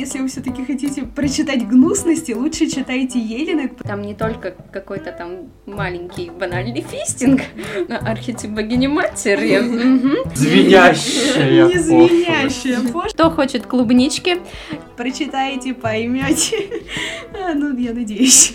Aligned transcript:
если 0.00 0.18
вы 0.18 0.28
все-таки 0.28 0.64
хотите 0.64 1.02
прочитать 1.02 1.66
гнусности, 1.68 2.32
лучше 2.32 2.66
читайте 2.66 3.18
Елена. 3.18 3.68
Там 3.82 4.02
не 4.02 4.14
только 4.14 4.54
какой-то 4.72 5.12
там 5.12 5.50
маленький 5.66 6.30
банальный 6.30 6.82
фистинг, 6.82 7.42
архетип 7.88 8.50
богини 8.50 8.86
матери. 8.86 9.58
Звенящая 10.34 11.66
Не 11.68 11.78
звенящая. 11.78 13.10
Кто 13.10 13.30
хочет 13.30 13.66
клубнички? 13.66 14.38
Прочитайте, 14.96 15.74
поймете. 15.74 16.56
А, 17.34 17.54
Ну, 17.54 17.76
я 17.76 17.92
надеюсь. 17.92 18.54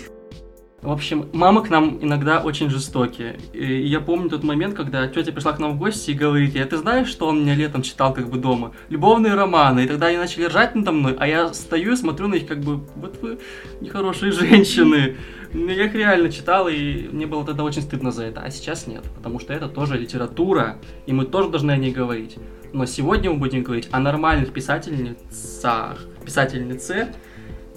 В 0.86 0.92
общем, 0.92 1.28
мамы 1.32 1.64
к 1.64 1.68
нам 1.68 1.98
иногда 2.00 2.38
очень 2.38 2.70
жестокие. 2.70 3.40
И 3.52 3.88
я 3.88 3.98
помню 3.98 4.30
тот 4.30 4.44
момент, 4.44 4.76
когда 4.76 5.08
тетя 5.08 5.32
пришла 5.32 5.52
к 5.52 5.58
нам 5.58 5.72
в 5.72 5.78
гости 5.80 6.12
и 6.12 6.14
говорит, 6.14 6.54
я, 6.54 6.64
ты 6.64 6.76
знаешь, 6.76 7.08
что 7.08 7.26
он 7.26 7.42
мне 7.42 7.56
летом 7.56 7.82
читал 7.82 8.14
как 8.14 8.30
бы 8.30 8.38
дома? 8.38 8.70
Любовные 8.88 9.34
романы. 9.34 9.80
И 9.82 9.88
тогда 9.88 10.06
они 10.06 10.16
начали 10.16 10.44
ржать 10.44 10.76
надо 10.76 10.92
мной, 10.92 11.16
а 11.18 11.26
я 11.26 11.52
стою 11.54 11.94
и 11.94 11.96
смотрю 11.96 12.28
на 12.28 12.34
них 12.34 12.46
как 12.46 12.60
бы, 12.60 12.76
вот 12.94 13.20
вы 13.20 13.40
нехорошие 13.80 14.30
женщины. 14.30 15.16
Ну, 15.52 15.66
Я 15.66 15.86
их 15.86 15.94
реально 15.96 16.30
читал, 16.30 16.68
и 16.68 17.08
мне 17.10 17.26
было 17.26 17.44
тогда 17.44 17.64
очень 17.64 17.82
стыдно 17.82 18.12
за 18.12 18.22
это. 18.22 18.42
А 18.42 18.50
сейчас 18.52 18.86
нет, 18.86 19.02
потому 19.16 19.40
что 19.40 19.52
это 19.52 19.66
тоже 19.66 19.98
литература, 19.98 20.76
и 21.06 21.12
мы 21.12 21.24
тоже 21.24 21.48
должны 21.48 21.72
о 21.72 21.76
ней 21.76 21.90
говорить. 21.90 22.36
Но 22.72 22.86
сегодня 22.86 23.32
мы 23.32 23.38
будем 23.38 23.64
говорить 23.64 23.88
о 23.90 23.98
нормальных 23.98 24.52
писательницах, 24.52 25.98
писательнице, 26.24 27.12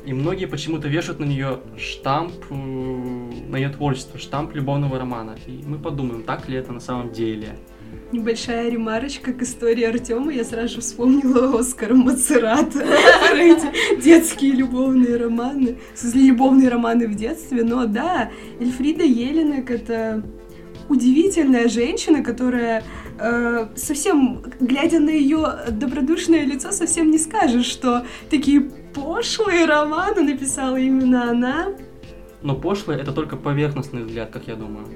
и 0.06 0.14
многие 0.14 0.46
почему-то 0.46 0.88
вешают 0.88 1.20
на 1.20 1.26
нее 1.26 1.60
штамп, 1.78 2.34
э, 2.50 2.54
на 2.54 3.58
ее 3.58 3.70
творчество, 3.70 4.20
штамп 4.20 4.54
любовного 4.56 4.98
романа. 5.00 5.38
И 5.48 5.62
мы 5.66 5.78
подумаем, 5.78 6.24
так 6.24 6.48
ли 6.50 6.58
это 6.58 6.72
на 6.72 6.80
самом 6.80 7.12
деле. 7.12 7.58
Небольшая 8.12 8.70
ремарочка 8.70 9.34
к 9.34 9.42
истории 9.42 9.84
Артема. 9.84 10.32
Я 10.32 10.44
сразу 10.44 10.76
же 10.76 10.82
вспомнила 10.82 11.60
Оскара 11.60 11.94
Мацерата 11.94 12.80
эти 13.34 14.02
детские 14.02 14.54
любовные 14.54 15.18
романы. 15.18 15.78
В 15.96 16.16
любовные 16.16 16.70
романы 16.70 17.08
в 17.08 17.16
детстве. 17.16 17.64
Но 17.64 17.86
да, 17.86 18.32
Эльфрида 18.60 19.04
Еленек— 19.04 19.70
это 19.72 20.24
удивительная 20.90 21.70
женщина, 21.70 22.24
которая 22.24 22.84
э, 23.20 23.68
совсем, 23.76 24.44
глядя 24.60 25.00
на 25.00 25.12
ее 25.12 25.54
добродушное 25.70 26.46
лицо, 26.46 26.72
совсем 26.72 27.12
не 27.12 27.20
скажешь, 27.20 27.68
что 27.68 28.06
такие 28.30 28.72
пошлые 28.94 29.66
романы 29.66 30.22
написала 30.22 30.78
именно 30.78 31.30
она. 31.30 31.68
Но 32.42 32.56
пошлое 32.56 32.98
это 32.98 33.12
только 33.12 33.36
поверхностный 33.36 34.04
взгляд, 34.04 34.30
как 34.32 34.48
я 34.48 34.56
думаю. 34.56 34.88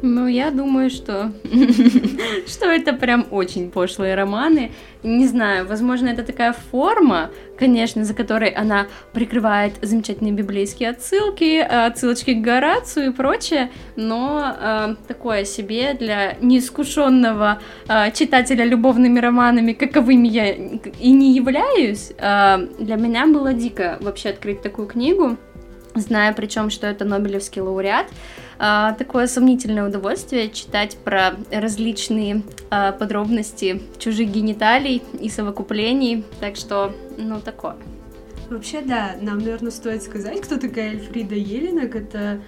Ну, 0.00 0.28
я 0.28 0.50
думаю, 0.50 0.90
что... 0.90 1.32
что 2.46 2.66
это 2.66 2.92
прям 2.92 3.26
очень 3.30 3.70
пошлые 3.70 4.14
романы. 4.14 4.70
Не 5.02 5.26
знаю, 5.26 5.66
возможно, 5.66 6.08
это 6.08 6.22
такая 6.22 6.52
форма, 6.52 7.30
конечно, 7.58 8.04
за 8.04 8.14
которой 8.14 8.50
она 8.50 8.86
прикрывает 9.12 9.74
замечательные 9.82 10.32
библейские 10.32 10.90
отсылки, 10.90 11.58
отсылочки 11.58 12.34
к 12.34 12.40
Горацию 12.40 13.10
и 13.10 13.12
прочее, 13.12 13.70
но 13.96 14.56
э, 14.60 14.94
такое 15.08 15.44
себе 15.44 15.94
для 15.94 16.34
неискушенного 16.40 17.60
э, 17.88 18.12
читателя 18.12 18.64
любовными 18.64 19.18
романами, 19.18 19.72
каковыми 19.72 20.28
я 20.28 20.52
и 20.52 21.10
не 21.10 21.34
являюсь, 21.34 22.12
э, 22.16 22.68
для 22.78 22.96
меня 22.96 23.26
было 23.26 23.52
дико 23.52 23.98
вообще 24.00 24.30
открыть 24.30 24.62
такую 24.62 24.86
книгу, 24.86 25.36
зная 25.94 26.32
причем, 26.32 26.70
что 26.70 26.86
это 26.86 27.04
Нобелевский 27.04 27.62
лауреат. 27.62 28.06
А, 28.58 28.92
такое 28.92 29.28
сомнительное 29.28 29.86
удовольствие 29.86 30.50
читать 30.50 30.96
про 31.04 31.34
различные 31.50 32.42
а, 32.70 32.92
подробности 32.92 33.80
чужих 33.98 34.30
гениталий 34.30 35.02
и 35.20 35.28
совокуплений, 35.28 36.24
так 36.40 36.56
что, 36.56 36.92
ну, 37.16 37.40
такое. 37.40 37.76
Вообще, 38.50 38.80
да, 38.80 39.14
нам, 39.20 39.38
наверное, 39.38 39.70
стоит 39.70 40.02
сказать, 40.02 40.40
кто 40.40 40.56
такая 40.56 40.94
Эльфрида 40.94 41.34
Еленек. 41.34 41.94
Это 41.94 42.40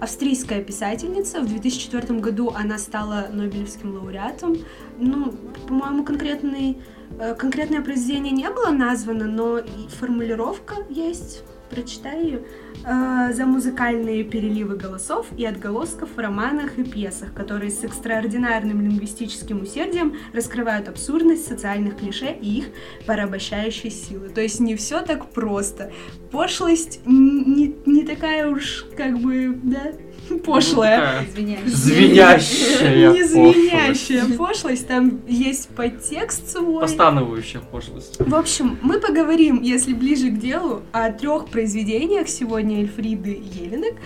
австрийская 0.00 0.62
писательница. 0.62 1.40
В 1.40 1.48
2004 1.48 2.18
году 2.20 2.52
она 2.56 2.78
стала 2.78 3.28
Нобелевским 3.30 3.94
лауреатом. 3.94 4.56
Ну, 4.98 5.32
по-моему, 5.66 6.04
конкретный, 6.04 6.78
э, 7.18 7.34
конкретное 7.34 7.82
произведение 7.82 8.32
не 8.32 8.48
было 8.50 8.70
названо, 8.70 9.26
но 9.26 9.60
формулировка 9.98 10.76
есть. 10.88 11.42
Прочитаю. 11.72 12.44
Э, 12.84 13.32
за 13.32 13.46
музыкальные 13.46 14.24
переливы 14.24 14.76
голосов 14.76 15.26
и 15.36 15.46
отголосков 15.46 16.10
в 16.16 16.18
романах 16.18 16.78
и 16.78 16.84
пьесах, 16.84 17.32
которые 17.32 17.70
с 17.70 17.82
экстраординарным 17.84 18.80
лингвистическим 18.80 19.62
усердием 19.62 20.16
раскрывают 20.32 20.88
абсурдность 20.88 21.46
социальных 21.46 21.96
клише 21.96 22.36
и 22.40 22.58
их 22.58 22.66
порабощающей 23.06 23.90
силы. 23.90 24.28
То 24.30 24.40
есть 24.40 24.60
не 24.60 24.74
все 24.76 25.00
так 25.00 25.30
просто. 25.30 25.92
Пошлость 26.30 27.00
не, 27.06 27.74
не 27.86 28.04
такая 28.04 28.48
уж, 28.48 28.84
как 28.96 29.18
бы, 29.18 29.58
да, 29.62 29.92
пошлая. 30.44 31.24
Извиняюсь. 31.24 31.72
Звенящая 31.72 33.12
Не 33.12 33.24
звенящая 33.24 34.36
пошлость, 34.36 34.86
там 34.86 35.20
есть 35.26 35.68
подтекст 35.68 36.50
свой. 36.50 36.82
Постановающая 36.82 37.60
пошлость. 37.60 38.16
В 38.18 38.34
общем, 38.34 38.78
мы 38.82 39.00
поговорим, 39.00 39.62
если 39.62 39.92
ближе 39.92 40.30
к 40.30 40.38
делу, 40.38 40.82
о 40.92 41.10
трех 41.10 41.48
произведениях 41.48 42.28
сегодня 42.28 42.80
Эльфриды 42.80 43.30
Еленек. 43.30 43.96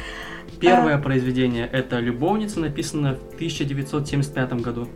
Первое 0.60 0.98
произведение 0.98 1.69
это 1.70 2.00
«Любовница», 2.00 2.60
написано 2.60 3.14
в 3.14 3.34
1975 3.34 4.53
году. 4.54 4.88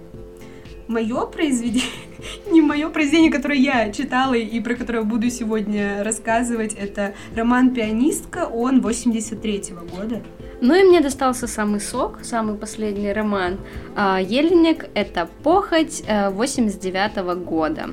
Мое 0.88 1.26
произведение, 1.26 1.84
не 2.50 2.62
мое 2.62 2.88
произведение, 2.88 3.30
которое 3.30 3.58
я 3.58 3.92
читала 3.92 4.34
и 4.34 4.60
про 4.60 4.74
которое 4.74 5.02
буду 5.02 5.30
сегодня 5.30 6.02
рассказывать, 6.02 6.74
это 6.74 7.14
роман 7.36 7.74
«Пианистка», 7.74 8.46
он 8.46 8.80
83-го 8.80 9.96
года. 9.96 10.22
Ну 10.60 10.74
и 10.74 10.82
мне 10.82 11.00
достался 11.00 11.46
самый 11.46 11.80
сок, 11.80 12.18
самый 12.22 12.54
последний 12.54 13.12
роман 13.12 13.58
а, 13.96 14.20
Еленек, 14.20 14.90
это 14.94 15.28
«Похоть» 15.42 16.02
89 16.06 17.44
года. 17.44 17.88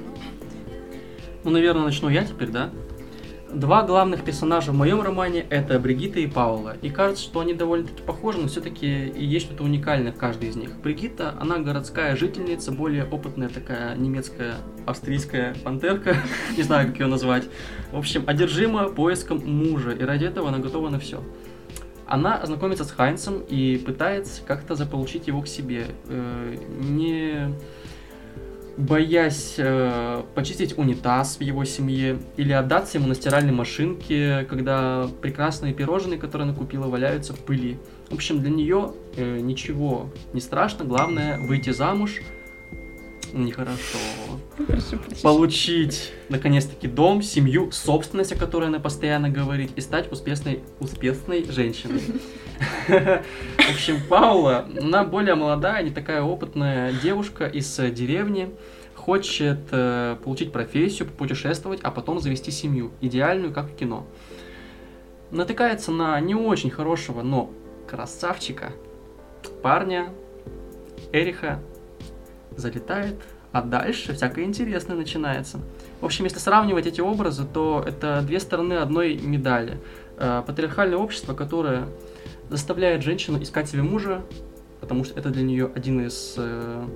Ну, 1.46 1.52
наверное, 1.52 1.84
начну 1.84 2.10
я 2.10 2.26
теперь, 2.26 2.50
да? 2.50 2.72
Два 3.54 3.84
главных 3.84 4.26
персонажа 4.26 4.74
в 4.74 4.76
моем 4.76 5.02
романе 5.02 5.46
это 5.50 5.80
Бригитта 5.80 6.20
и 6.20 6.28
Паула. 6.28 6.76
И 6.82 6.90
кажется, 6.90 7.24
что 7.24 7.40
они 7.40 7.54
довольно-таки 7.54 8.04
похожи, 8.04 8.40
но 8.40 8.50
все-таки 8.50 9.08
и 9.08 9.24
есть 9.24 9.46
что-то 9.46 9.64
уникальное 9.64 10.12
в 10.12 10.18
каждой 10.18 10.50
из 10.50 10.58
них. 10.58 10.72
Бригитта, 10.84 11.36
она 11.40 11.60
городская 11.60 12.18
жительница, 12.18 12.74
более 12.74 13.06
опытная 13.06 13.48
такая 13.48 13.96
немецкая, 13.96 14.56
австрийская 14.86 15.56
пантерка, 15.64 16.18
не 16.58 16.64
знаю, 16.64 16.90
как 16.90 17.00
ее 17.00 17.08
назвать. 17.08 17.46
В 17.94 17.98
общем, 17.98 18.26
одержима 18.28 18.90
поиском 18.90 19.42
мужа, 19.46 19.92
и 19.92 20.04
ради 20.04 20.26
этого 20.26 20.50
она 20.50 20.58
готова 20.58 20.90
на 20.90 21.00
все. 21.00 21.24
Она 22.08 22.46
знакомится 22.46 22.86
с 22.86 22.92
Хайнцем 22.92 23.42
и 23.50 23.78
пытается 23.78 24.42
как-то 24.46 24.76
заполучить 24.76 25.28
его 25.28 25.42
к 25.42 25.48
себе, 25.48 25.88
э, 26.08 26.58
не 26.80 27.54
боясь 28.78 29.56
э, 29.58 30.24
почистить 30.36 30.78
унитаз 30.78 31.38
в 31.38 31.42
его 31.42 31.66
семье 31.66 32.20
или 32.38 32.54
отдаться 32.54 32.98
ему 32.98 33.08
на 33.08 33.16
стиральной 33.16 33.52
машинке, 33.52 34.46
когда 34.50 35.08
прекрасные 35.22 35.74
пирожные, 35.74 36.20
которые 36.20 36.48
она 36.48 36.54
купила, 36.54 36.88
валяются 36.88 37.34
в 37.34 37.40
пыли. 37.40 37.80
В 38.10 38.14
общем, 38.14 38.40
для 38.40 38.52
нее 38.52 38.94
э, 39.16 39.40
ничего 39.40 40.10
не 40.34 40.42
страшно, 40.42 40.86
главное 40.86 41.40
выйти 41.40 41.72
замуж. 41.72 42.22
Нехорошо. 43.34 43.98
Получить, 45.22 46.12
наконец-таки, 46.30 46.88
дом, 46.88 47.22
семью, 47.22 47.72
собственность, 47.72 48.32
о 48.32 48.36
которой 48.36 48.66
она 48.66 48.80
постоянно 48.80 49.30
говорит, 49.30 49.72
и 49.76 49.82
стать 49.82 50.12
успешной, 50.12 50.62
успешной 50.80 51.46
женщиной. 51.50 52.02
В 52.88 53.70
общем, 53.70 54.00
Паула, 54.10 54.68
она 54.80 55.04
более 55.04 55.36
молодая, 55.36 55.84
не 55.84 55.92
такая 55.92 56.22
опытная 56.22 56.94
девушка 57.04 57.46
из 57.46 57.78
э, 57.80 57.92
деревни, 57.92 58.50
хочет 58.96 59.60
э, 59.72 60.18
получить 60.24 60.52
профессию, 60.52 61.08
путешествовать, 61.08 61.82
а 61.84 61.92
потом 61.92 62.20
завести 62.20 62.52
семью, 62.52 62.92
идеальную, 63.02 63.54
как 63.54 63.72
в 63.72 63.76
кино. 63.76 64.08
Натыкается 65.32 65.92
на 65.92 66.20
не 66.20 66.36
очень 66.36 66.70
хорошего, 66.70 67.22
но 67.22 67.52
красавчика, 67.88 68.74
парня, 69.62 70.10
Эриха, 71.12 71.62
залетает, 72.58 73.16
а 73.52 73.62
дальше 73.62 74.14
всякое 74.14 74.46
интересное 74.46 74.96
начинается. 74.98 75.60
В 76.02 76.06
общем, 76.06 76.26
если 76.26 76.40
сравнивать 76.40 76.86
эти 76.86 77.02
образы, 77.02 77.46
то 77.46 77.84
это 77.86 78.22
две 78.22 78.40
стороны 78.40 78.74
одной 78.74 79.16
медали. 79.16 79.80
Э, 80.18 80.44
Патриархальное 80.46 80.98
общество, 80.98 81.34
которое 81.34 81.88
заставляет 82.50 83.04
женщину 83.04 83.42
искать 83.42 83.70
себе 83.70 83.84
мужа, 83.84 84.22
потому 84.82 85.04
что 85.04 85.20
это 85.20 85.30
для 85.30 85.44
нее 85.44 85.72
один 85.74 86.06
из 86.06 86.36
э, 86.38 86.88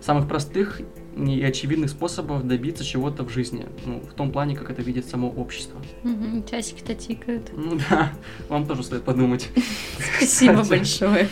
самых 0.00 0.28
простых 0.28 0.80
и 1.16 1.42
очевидных 1.42 1.90
способов 1.90 2.46
добиться 2.46 2.84
чего-то 2.84 3.24
в 3.24 3.30
жизни. 3.30 3.66
Ну, 3.84 4.00
в 4.00 4.12
том 4.12 4.30
плане, 4.30 4.54
как 4.54 4.70
это 4.70 4.82
видит 4.82 5.06
само 5.06 5.30
общество. 5.30 5.80
Мгм, 6.02 6.44
Часики-то 6.44 6.94
тикают. 6.94 7.50
Ну 7.54 7.78
да, 7.88 8.12
вам 8.48 8.66
тоже 8.66 8.82
стоит 8.82 9.02
подумать. 9.02 9.48
Спасибо 10.16 10.62
большое. 10.62 11.28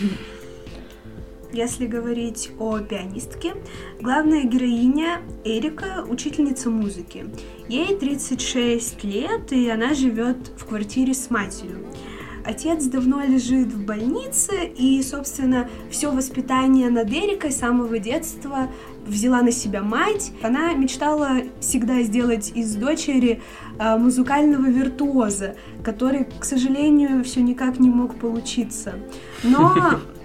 Если 1.54 1.86
говорить 1.86 2.50
о 2.58 2.78
пианистке, 2.80 3.54
главная 4.00 4.42
героиня 4.42 5.20
Эрика– 5.44 6.04
учительница 6.08 6.68
музыки. 6.68 7.26
Ей 7.68 7.96
36 7.96 9.04
лет, 9.04 9.52
и 9.52 9.68
она 9.68 9.94
живет 9.94 10.50
в 10.56 10.66
квартире 10.66 11.14
с 11.14 11.30
матерью. 11.30 11.86
Отец 12.44 12.84
давно 12.84 13.22
лежит 13.24 13.68
в 13.68 13.86
больнице, 13.86 14.66
и, 14.66 15.00
собственно, 15.02 15.68
все 15.90 16.10
воспитание 16.10 16.90
над 16.90 17.10
Эрикой 17.10 17.52
с 17.52 17.58
самого 17.58 17.98
детства 17.98 18.68
взяла 19.06 19.40
на 19.40 19.50
себя 19.50 19.82
мать. 19.82 20.32
Она 20.42 20.74
мечтала 20.74 21.42
всегда 21.60 22.02
сделать 22.02 22.52
из 22.54 22.74
дочери 22.74 23.40
а, 23.78 23.96
музыкального 23.96 24.66
виртуоза, 24.66 25.56
который, 25.82 26.26
к 26.38 26.44
сожалению, 26.44 27.24
все 27.24 27.40
никак 27.40 27.78
не 27.78 27.88
мог 27.88 28.16
получиться. 28.16 28.94
Но 29.42 30.00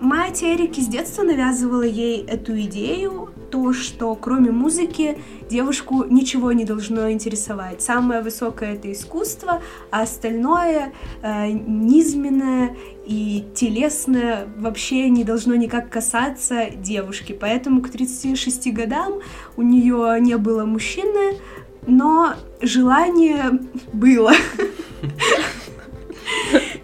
мать 0.00 0.42
Эрики 0.42 0.80
с 0.80 0.86
детства 0.86 1.22
навязывала 1.22 1.82
ей 1.82 2.24
эту 2.24 2.58
идею, 2.62 3.30
то, 3.50 3.72
что 3.72 4.14
кроме 4.14 4.50
музыки 4.50 5.18
девушку 5.48 6.04
ничего 6.04 6.52
не 6.52 6.64
должно 6.64 7.10
интересовать. 7.10 7.82
Самое 7.82 8.20
высокое 8.20 8.74
это 8.74 8.92
искусство, 8.92 9.62
а 9.90 10.02
остальное 10.02 10.92
э, 11.22 11.48
низменное 11.50 12.76
и 13.06 13.44
телесное 13.54 14.46
вообще 14.58 15.08
не 15.08 15.24
должно 15.24 15.54
никак 15.54 15.88
касаться 15.88 16.70
девушки. 16.70 17.36
Поэтому 17.38 17.80
к 17.80 17.90
36 17.90 18.72
годам 18.72 19.20
у 19.56 19.62
нее 19.62 20.18
не 20.20 20.36
было 20.36 20.64
мужчины, 20.64 21.38
но 21.86 22.34
желание 22.60 23.60
было. 23.92 24.32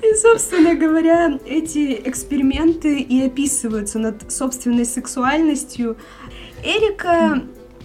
И, 0.04 0.14
собственно 0.16 0.74
говоря, 0.74 1.38
эти 1.46 2.00
эксперименты 2.04 3.00
и 3.00 3.22
описываются 3.22 3.98
над 3.98 4.30
собственной 4.30 4.84
сексуальностью. 4.84 5.96
Эрика 6.62 7.42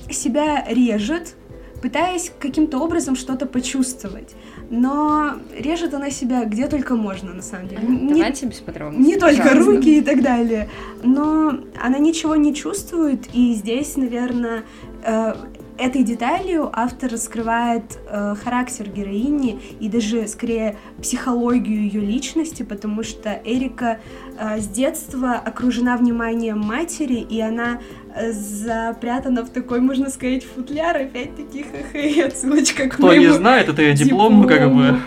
себя 0.10 0.66
режет, 0.68 1.36
пытаясь 1.81 2.31
каким-то 2.39 2.80
образом 2.80 3.16
что-то 3.16 3.45
почувствовать. 3.45 4.36
Но 4.69 5.36
режет 5.57 5.94
она 5.94 6.12
себя 6.12 6.45
где 6.45 6.68
только 6.68 6.95
можно, 6.95 7.33
на 7.33 7.42
самом 7.42 7.68
деле. 7.68 7.81
Давайте 7.81 8.45
не, 8.45 8.51
без 8.51 8.60
подробностей. 8.60 9.13
Не 9.13 9.19
только 9.19 9.56
руки 9.56 9.98
и 9.98 10.01
так 10.01 10.21
далее. 10.21 10.69
Но 11.04 11.60
она 11.81 12.00
ничего 12.00 12.36
не 12.36 12.54
чувствует, 12.54 13.27
и 13.33 13.54
здесь, 13.54 13.95
наверное, 13.98 14.63
э, 15.04 15.33
этой 15.80 16.04
деталью 16.04 16.70
автор 16.74 17.12
раскрывает 17.12 17.84
э, 18.08 18.36
характер 18.44 18.90
героини 18.90 19.60
и 19.80 19.88
даже 19.88 20.28
скорее 20.28 20.78
психологию 21.02 21.84
ее 21.84 22.02
личности, 22.02 22.64
потому 22.64 23.04
что 23.04 23.40
Эрика 23.46 24.00
э, 24.38 24.60
с 24.60 24.68
детства 24.68 25.34
окружена 25.34 25.96
вниманием 25.98 26.60
матери, 26.60 27.16
и 27.16 27.40
она 27.40 27.80
э, 28.14 28.31
запрятана 28.31 29.44
в 29.46 29.50
такой, 29.50 29.80
можно 29.80 30.10
сказать, 30.10 30.44
футляр, 30.44 30.98
опять-таки, 30.98 31.64
ха-ха, 31.72 32.28
отсылочка 32.28 32.90
к 32.90 32.94
Кто 32.94 33.14
не 33.14 33.31
знает, 33.31 33.70
это 33.70 33.81
ее 33.81 33.94
диплом, 33.94 34.42
диплому. 34.42 34.48
как 34.48 34.74
бы. 34.74 35.00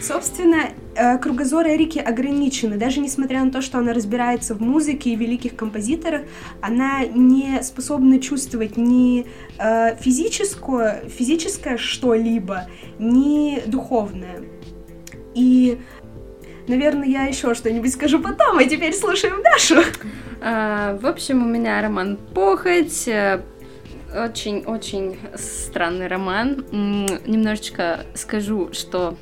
Собственно, 0.00 0.70
кругозор 1.20 1.66
Эрики 1.66 1.98
ограничены. 1.98 2.76
Даже 2.76 3.00
несмотря 3.00 3.44
на 3.44 3.50
то, 3.50 3.62
что 3.62 3.78
она 3.78 3.92
разбирается 3.92 4.54
в 4.54 4.60
музыке 4.60 5.10
и 5.10 5.16
великих 5.16 5.56
композиторах, 5.56 6.22
она 6.60 7.04
не 7.04 7.62
способна 7.62 8.18
чувствовать 8.18 8.76
ни 8.76 9.26
э, 9.58 9.96
физическое, 9.96 11.02
физическое 11.08 11.76
что-либо, 11.76 12.66
ни 12.98 13.62
духовное. 13.66 14.42
И, 15.34 15.78
наверное, 16.68 17.08
я 17.08 17.24
еще 17.24 17.54
что-нибудь 17.54 17.92
скажу 17.92 18.20
потом, 18.20 18.58
а 18.58 18.64
теперь 18.64 18.92
слушаем 18.92 19.42
Дашу. 19.42 19.82
А, 20.40 20.96
в 20.96 21.06
общем, 21.06 21.42
у 21.42 21.48
меня 21.48 21.80
роман 21.80 22.18
«Похоть», 22.34 23.08
очень-очень 24.12 25.18
странный 25.36 26.08
роман. 26.08 26.64
Немножечко 26.72 28.06
скажу, 28.14 28.70
что 28.72 29.16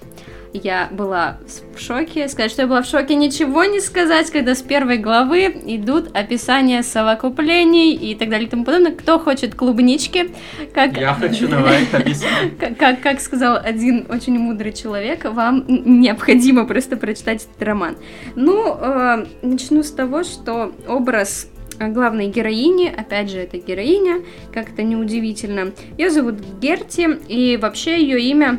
я 0.53 0.89
была 0.91 1.39
в 1.75 1.81
шоке. 1.81 2.29
Сказать, 2.29 2.51
что 2.51 2.63
я 2.63 2.69
была 2.69 2.83
в 2.83 2.87
шоке, 2.87 3.15
ничего 3.15 3.65
не 3.65 3.81
сказать, 3.81 4.31
когда 4.31 4.55
с 4.55 4.63
первой 4.63 4.99
главы 4.99 5.45
идут 5.67 6.17
описания 6.17 6.83
совокуплений 6.83 7.95
и 7.95 8.15
так 8.15 8.29
далее 8.31 8.47
и 8.47 8.51
тому 8.51 8.65
подобное. 8.65 8.93
Кто 8.93 9.19
хочет 9.19 9.55
клубнички? 9.55 10.31
Как... 10.73 10.97
Я 10.97 11.15
хочу, 11.15 11.49
давай, 11.49 11.87
как, 12.59 12.77
как, 12.77 13.01
как 13.01 13.21
сказал 13.21 13.59
один 13.63 14.07
очень 14.09 14.39
мудрый 14.39 14.73
человек, 14.73 15.25
вам 15.25 15.65
необходимо 15.69 16.67
просто 16.67 16.97
прочитать 16.97 17.45
этот 17.45 17.63
роман. 17.63 17.97
Ну, 18.35 18.77
э, 18.81 19.27
начну 19.43 19.83
с 19.83 19.91
того, 19.91 20.25
что 20.25 20.73
образ 20.87 21.49
главной 21.79 22.29
героини, 22.29 22.93
опять 22.95 23.31
же, 23.31 23.39
это 23.39 23.59
героиня, 23.59 24.23
как 24.53 24.71
это 24.71 24.83
неудивительно. 24.83 25.73
Ее 25.97 26.11
зовут 26.11 26.37
Герти, 26.61 27.09
и 27.29 27.57
вообще 27.57 28.03
ее 28.03 28.21
имя 28.23 28.59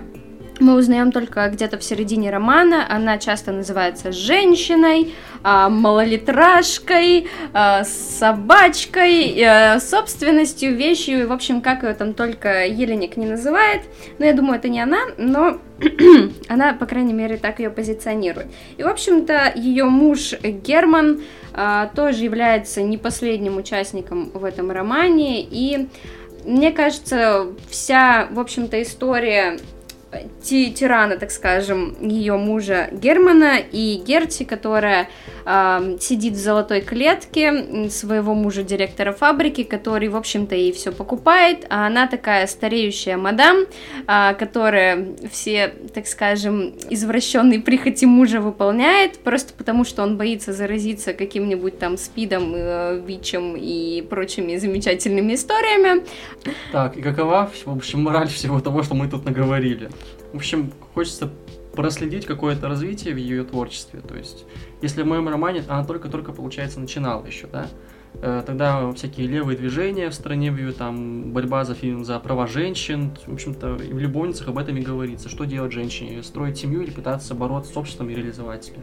мы 0.60 0.76
узнаем 0.76 1.12
только 1.12 1.48
где-то 1.50 1.78
в 1.78 1.84
середине 1.84 2.30
романа. 2.30 2.86
Она 2.90 3.18
часто 3.18 3.52
называется 3.52 4.12
женщиной, 4.12 5.14
а, 5.44 5.70
малолитражкой, 5.70 7.28
а, 7.54 7.84
собачкой, 7.84 9.42
а, 9.44 9.80
собственностью, 9.80 10.76
вещью. 10.76 11.28
В 11.28 11.32
общем, 11.32 11.62
как 11.62 11.84
ее 11.84 11.94
там 11.94 12.14
только 12.14 12.66
Еленик 12.66 13.18
не 13.18 13.26
называет. 13.26 13.84
Но 14.18 14.26
я 14.26 14.34
думаю, 14.34 14.58
это 14.58 14.70
не 14.70 14.82
она, 14.82 15.00
но 15.18 15.60
она, 16.48 16.74
по 16.74 16.86
крайней 16.86 17.14
мере, 17.14 17.38
так 17.38 17.60
ее 17.60 17.70
позиционирует. 17.70 18.48
И, 18.78 18.84
в 18.84 18.88
общем-то, 18.88 19.54
ее 19.56 19.86
муж 19.86 20.34
Герман 20.42 21.22
тоже 21.96 22.24
является 22.24 22.82
не 22.82 22.98
последним 22.98 23.58
участником 23.58 24.30
в 24.34 24.46
этом 24.46 24.72
романе. 24.72 25.42
И 25.42 25.88
мне 26.46 26.72
кажется, 26.72 27.48
вся, 27.70 28.28
в 28.32 28.40
общем-то, 28.40 28.82
история 28.82 29.58
тирана, 30.42 31.18
так 31.18 31.32
скажем, 31.32 31.96
ее 32.02 32.36
мужа 32.38 32.90
Германа 32.92 33.58
и 33.60 34.02
Герти, 34.06 34.44
которая 34.44 35.10
э, 35.46 35.98
сидит 36.00 36.34
в 36.34 36.38
золотой 36.38 36.82
клетке 36.82 37.90
своего 37.90 38.34
мужа 38.34 38.64
директора 38.64 39.12
фабрики, 39.12 39.64
который, 39.64 40.08
в 40.08 40.16
общем-то, 40.16 40.56
ей 40.56 40.72
все 40.72 40.92
покупает, 40.92 41.66
а 41.70 41.88
она 41.88 42.08
такая 42.08 42.48
стареющая 42.48 43.18
мадам, 43.18 43.66
э, 44.08 44.34
которая 44.34 45.16
все, 45.32 45.74
так 45.94 46.08
скажем, 46.08 46.74
извращенные 46.90 47.60
прихоти 47.60 48.06
мужа 48.06 48.42
выполняет, 48.42 49.20
просто 49.20 49.54
потому 49.54 49.84
что 49.84 50.04
он 50.04 50.18
боится 50.18 50.54
заразиться 50.54 51.14
каким-нибудь 51.14 51.78
там 51.78 51.98
спидом, 51.98 52.54
э, 52.56 53.02
ВИЧем 53.06 53.56
и 53.56 54.02
прочими 54.02 54.58
замечательными 54.58 55.36
историями. 55.36 56.04
Так, 56.72 56.98
и 56.98 57.02
какова, 57.02 57.52
в 57.66 57.72
общем, 57.72 58.02
мораль 58.02 58.28
всего 58.28 58.60
того, 58.60 58.84
что 58.84 58.96
мы 58.96 59.08
тут 59.08 59.26
наговорили? 59.26 59.90
В 60.34 60.38
общем, 60.38 60.72
хочется 60.94 61.32
проследить 61.74 62.26
какое-то 62.26 62.68
развитие 62.68 63.14
в 63.14 63.18
ее 63.18 63.44
творчестве. 63.44 64.02
То 64.02 64.16
есть, 64.16 64.46
если 64.82 65.02
в 65.04 65.06
моем 65.06 65.30
романе 65.30 65.64
она 65.68 65.84
только-только, 65.86 66.34
получается, 66.34 66.80
начинала 66.80 67.26
еще, 67.26 67.48
да, 67.48 67.68
э, 68.22 68.44
тогда 68.46 68.92
всякие 68.92 69.28
левые 69.28 69.58
движения 69.58 70.10
в 70.10 70.14
стране, 70.14 70.52
в 70.52 70.74
там 70.74 71.32
борьба 71.32 71.64
за, 71.64 71.76
за 72.04 72.20
права 72.20 72.48
женщин, 72.48 73.12
в 73.26 73.34
общем-то, 73.34 73.78
и 73.78 73.94
в 73.94 74.00
любовницах 74.00 74.48
об 74.48 74.58
этом 74.58 74.78
и 74.78 74.82
говорится. 74.82 75.30
Что 75.30 75.46
делать 75.46 75.72
женщине? 75.72 76.22
Строить 76.24 76.58
семью 76.58 76.82
или 76.82 76.92
пытаться 76.92 77.34
бороться 77.34 77.74
с 77.74 77.78
обществом 77.78 78.10
и 78.10 78.16
реализовать 78.16 78.66
себя? 78.66 78.80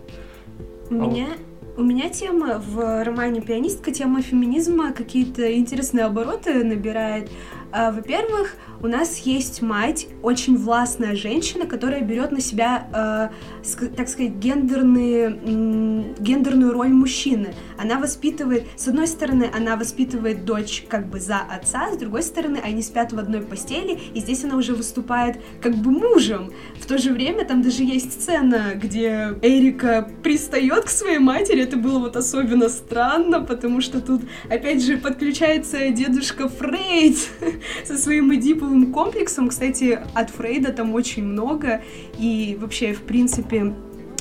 У 0.91 0.95
а 0.95 1.07
меня... 1.07 1.27
Вот. 1.27 1.37
У 1.79 1.83
меня 1.83 2.09
тема 2.09 2.59
в 2.59 3.05
романе 3.05 3.43
«Пианистка», 3.43 3.93
тема 3.93 4.23
феминизма 4.23 4.95
какие-то 4.95 5.55
интересные 5.55 6.07
обороты 6.07 6.65
набирает. 6.65 7.29
А, 7.73 7.91
во-первых, 7.91 8.57
у 8.81 8.89
нас 8.89 9.19
есть 9.19 9.63
мать, 9.63 10.07
очень 10.23 10.57
властная 10.57 11.17
женщина, 11.17 11.67
которая 11.67 12.03
берет 12.03 12.31
на 12.31 12.41
себя, 12.41 12.87
э, 12.93 13.89
так 13.97 14.09
сказать, 14.09 14.33
гендерные, 14.33 16.15
гендерную 16.19 16.73
роль 16.73 16.91
мужчины. 16.91 17.55
Она 17.79 17.99
воспитывает, 17.99 18.65
с 18.77 18.89
одной 18.89 19.07
стороны, 19.07 19.51
она 19.55 19.77
воспитывает 19.77 20.45
дочь 20.45 20.85
как 20.89 21.07
бы 21.09 21.21
за 21.21 21.39
отца, 21.39 21.93
с 21.93 21.97
другой 21.97 22.23
стороны, 22.23 22.61
они 22.63 22.83
спят 22.83 23.13
в 23.13 23.19
одной 23.19 23.41
постели, 23.41 23.99
и 24.15 24.21
здесь 24.21 24.45
она 24.45 24.57
уже 24.57 24.75
выступает 24.75 25.39
как 25.61 25.75
бы 25.75 25.91
мужем. 25.91 26.53
В 26.81 26.87
то 26.87 26.99
же 26.99 27.13
время 27.13 27.45
там 27.45 27.63
даже 27.63 27.83
есть 27.83 28.13
сцена, 28.13 28.73
где 28.75 29.35
Эрика 29.43 30.09
пристает 30.23 30.85
к 30.85 30.89
своей 30.89 31.19
матери, 31.19 31.63
это 31.63 31.77
было 31.77 31.99
вот 31.99 32.17
особенно 32.17 32.69
странно, 32.69 33.41
потому 33.41 33.81
что 33.81 34.01
тут, 34.01 34.23
опять 34.51 34.85
же, 34.85 34.99
подключается 34.99 35.89
дедушка 35.89 36.49
Фрейд 36.49 37.17
со 37.85 37.97
своим 37.99 38.35
эдиповым 38.35 38.93
комплексом. 38.93 39.49
Кстати, 39.49 40.01
от 40.15 40.31
Фрейда 40.31 40.73
там 40.73 40.95
очень 40.95 41.25
много, 41.25 41.83
и 42.19 42.57
вообще, 42.61 42.93
в 42.93 43.03
принципе, 43.03 43.75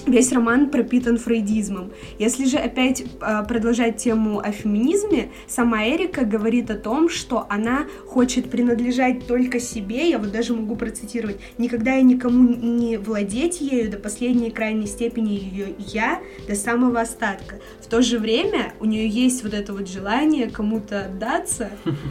весь 0.05 0.31
роман 0.31 0.69
пропитан 0.69 1.17
фрейдизмом. 1.17 1.91
Если 2.19 2.45
же 2.45 2.57
опять 2.57 3.01
э, 3.01 3.43
продолжать 3.47 3.97
тему 3.97 4.39
о 4.39 4.51
феминизме, 4.51 5.29
сама 5.47 5.87
Эрика 5.87 6.25
говорит 6.25 6.69
о 6.69 6.75
том, 6.75 7.09
что 7.09 7.45
она 7.49 7.85
хочет 8.07 8.49
принадлежать 8.49 9.27
только 9.27 9.59
себе, 9.59 10.09
я 10.09 10.19
вот 10.19 10.31
даже 10.31 10.53
могу 10.53 10.75
процитировать, 10.75 11.37
никогда 11.57 11.97
и 11.97 12.03
никому 12.03 12.53
не 12.53 12.97
владеть 12.97 13.61
ею 13.61 13.89
до 13.89 13.97
последней 13.97 14.51
крайней 14.51 14.87
степени 14.87 15.33
ее 15.33 15.75
я, 15.77 16.19
до 16.47 16.55
самого 16.55 17.01
остатка. 17.01 17.59
В 17.81 17.87
то 17.87 18.01
же 18.01 18.19
время 18.19 18.73
у 18.79 18.85
нее 18.85 19.07
есть 19.07 19.43
вот 19.43 19.53
это 19.53 19.73
вот 19.73 19.87
желание 19.87 20.49
кому-то 20.49 21.05
отдаться, 21.05 21.69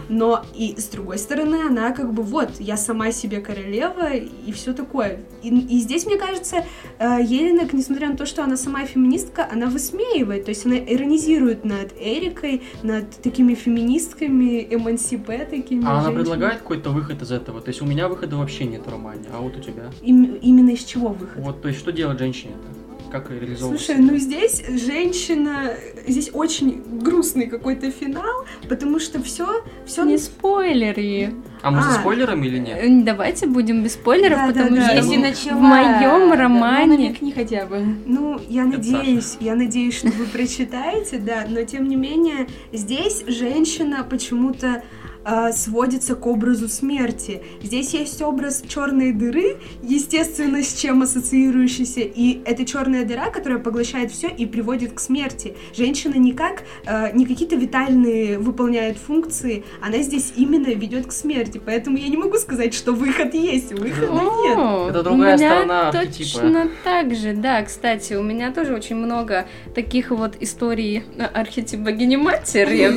но 0.09 0.45
и 0.55 0.75
с 0.79 0.87
другой 0.87 1.19
стороны 1.19 1.67
она 1.67 1.93
как 1.93 2.13
бы 2.13 2.23
вот, 2.23 2.61
я 2.61 2.77
сама 2.77 3.13
себе 3.13 3.41
королева 3.41 4.15
и 4.15 4.53
все 4.53 4.73
такое. 4.73 5.21
И, 5.43 5.49
и 5.49 5.79
здесь, 5.81 6.07
мне 6.07 6.17
кажется, 6.17 6.65
э, 6.99 7.19
Елена, 7.23 7.67
несмотря 7.85 8.09
на 8.09 8.17
то, 8.17 8.25
что 8.25 8.43
она 8.43 8.57
сама 8.57 8.87
феминистка, 8.87 9.47
она 9.50 9.67
высмеивает, 9.67 10.47
то 10.47 10.49
есть 10.50 10.64
она 10.64 10.79
иронизирует 10.79 11.64
над 11.64 11.93
Эрикой, 12.00 12.62
над 12.83 13.11
такими 13.23 13.55
феминистками, 13.55 14.67
эмансипе 14.71 15.45
такими. 15.45 15.85
А 15.85 15.91
она 15.91 16.03
женщинами. 16.05 16.23
предлагает 16.23 16.59
какой-то 16.61 16.91
выход 16.91 17.21
из 17.21 17.31
этого? 17.31 17.61
То 17.61 17.69
есть 17.69 17.83
у 17.83 17.87
меня 17.87 18.09
выхода 18.09 18.37
вообще 18.37 18.64
нет 18.64 18.87
в 18.87 18.91
романе, 18.91 19.26
а 19.33 19.41
вот 19.41 19.57
у 19.57 19.61
тебя? 19.61 19.91
Им- 20.03 20.37
именно 20.37 20.71
из 20.71 20.85
чего 20.85 21.09
выход? 21.09 21.37
Вот, 21.37 21.61
то 21.61 21.69
есть 21.69 21.81
что 21.81 21.93
делать 21.93 22.19
женщине-то? 22.19 22.84
Как 23.14 23.30
реализовывать? 23.30 23.80
Слушай, 23.80 24.00
ну 24.02 24.16
здесь 24.16 24.61
женщина, 24.68 25.75
здесь 26.04 26.30
очень 26.33 26.83
грустный 27.00 27.47
какой-то 27.47 27.92
финал, 27.92 28.44
потому 28.68 28.99
что 28.99 29.23
все, 29.23 29.62
все 29.87 30.02
Не 30.02 30.18
спойлери. 30.18 31.30
А 31.62 31.71
мы 31.71 31.78
А. 31.78 31.83
со 31.83 31.92
спойлерами 32.00 32.49
или 32.49 32.59
нет? 32.59 33.04
Давайте 33.04 33.47
будем 33.47 33.85
без 33.85 33.92
спойлеров, 33.92 34.38
Да, 34.38 34.47
да, 34.49 34.52
потому 34.64 34.76
да. 34.78 34.87
что 34.88 34.97
Если 34.97 35.16
в- 35.16 35.21
начала, 35.21 35.56
в 35.56 35.61
моем 35.61 36.30
да, 36.30 36.37
романе... 36.37 36.87
ну, 36.87 36.97
намекни 37.04 37.30
хотя 37.30 37.66
бы. 37.66 37.85
Ну, 38.04 38.40
я 38.49 38.62
Это 38.66 38.78
надеюсь, 38.78 39.37
я 39.38 39.54
надеюсь, 39.54 39.94
что 39.97 40.09
вы 40.09 40.25
прочитаете, 40.26 41.18
да, 41.18 41.47
но 41.49 41.62
тем 41.62 41.88
не 41.88 41.94
менее, 41.94 42.49
здесь 42.73 43.23
женщина 43.28 44.02
почему-то 44.02 44.83
а, 45.25 45.52
сводится 45.52 46.14
к 46.14 46.26
образу 46.26 46.69
смерти. 46.69 47.43
Здесь 47.62 47.95
есть 47.95 48.21
образ 48.23 48.62
черной 48.66 49.12
дыры, 49.12 49.57
естественно, 49.83 50.62
с 50.62 50.75
чем 50.75 51.02
ассоциирующийся, 51.02 52.00
и 52.00 52.40
это 52.45 52.64
черная 52.64 53.04
дыра, 53.04 53.31
которая 53.31 53.59
поглощает 53.59 54.11
все 54.11 54.28
и 54.28 54.47
приводит 54.47 54.93
к 54.93 55.00
смерти. 55.00 55.54
Женщина 55.76 56.14
никак, 56.16 56.62
а, 56.87 57.11
не 57.12 57.26
какие-то 57.26 57.57
витальные 57.57 58.38
выполняет 58.38 58.97
функции, 58.99 59.64
она 59.81 59.99
здесь 59.99 60.33
именно 60.37 60.69
ведет 60.69 61.07
к 61.07 61.12
смерти, 61.12 61.61
поэтому 61.64 61.97
я 61.97 62.09
не 62.09 62.16
могу 62.16 62.37
сказать, 62.37 62.75
что 62.75 62.93
выход 62.93 63.35
есть, 63.35 63.73
выхода 63.73 64.12
нет. 64.12 64.59
О, 64.59 64.87
Это 64.90 65.02
другая 65.02 65.35
у 65.35 65.38
меня 65.38 65.50
сторона 65.50 65.88
архетипа. 65.88 66.38
точно 66.40 66.69
так 66.85 67.14
же, 67.14 67.33
да, 67.33 67.62
кстати, 67.62 68.14
у 68.14 68.23
меня 68.23 68.52
тоже 68.52 68.75
очень 68.75 68.97
много 68.97 69.47
таких 69.75 70.11
вот 70.11 70.35
историй 70.40 71.02
э, 71.16 71.23
архетип 71.25 71.81
богини 71.81 72.16
матери. 72.16 72.88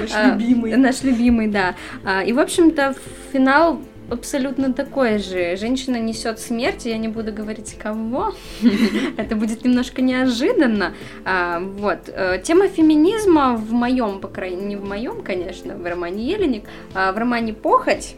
Наш 0.00 0.10
А, 0.14 0.30
любимый. 0.34 0.76
Наш 0.76 1.02
любимый, 1.02 1.35
да. 1.46 1.74
А, 2.04 2.22
И, 2.24 2.32
в 2.32 2.38
общем-то, 2.38 2.94
финал 3.32 3.80
абсолютно 4.10 4.72
такой 4.72 5.18
же. 5.18 5.56
Женщина 5.56 5.96
несет 5.96 6.38
смерть, 6.38 6.86
я 6.86 6.96
не 6.98 7.08
буду 7.08 7.32
говорить 7.32 7.76
кого. 7.78 8.34
Это 9.16 9.36
будет 9.36 9.64
немножко 9.64 10.02
неожиданно. 10.02 10.94
А, 11.24 11.60
Вот. 11.60 12.08
Э, 12.08 12.40
Тема 12.42 12.68
феминизма 12.68 13.56
в 13.56 13.72
моем, 13.72 14.20
по 14.20 14.28
крайней 14.28 14.64
не 14.64 14.76
в 14.76 14.84
моем, 14.84 15.22
конечно, 15.22 15.76
в 15.76 15.84
романе 15.84 16.24
Еленик, 16.24 16.64
а 16.94 17.12
в 17.12 17.18
романе 17.18 17.52
Похоть. 17.52 18.16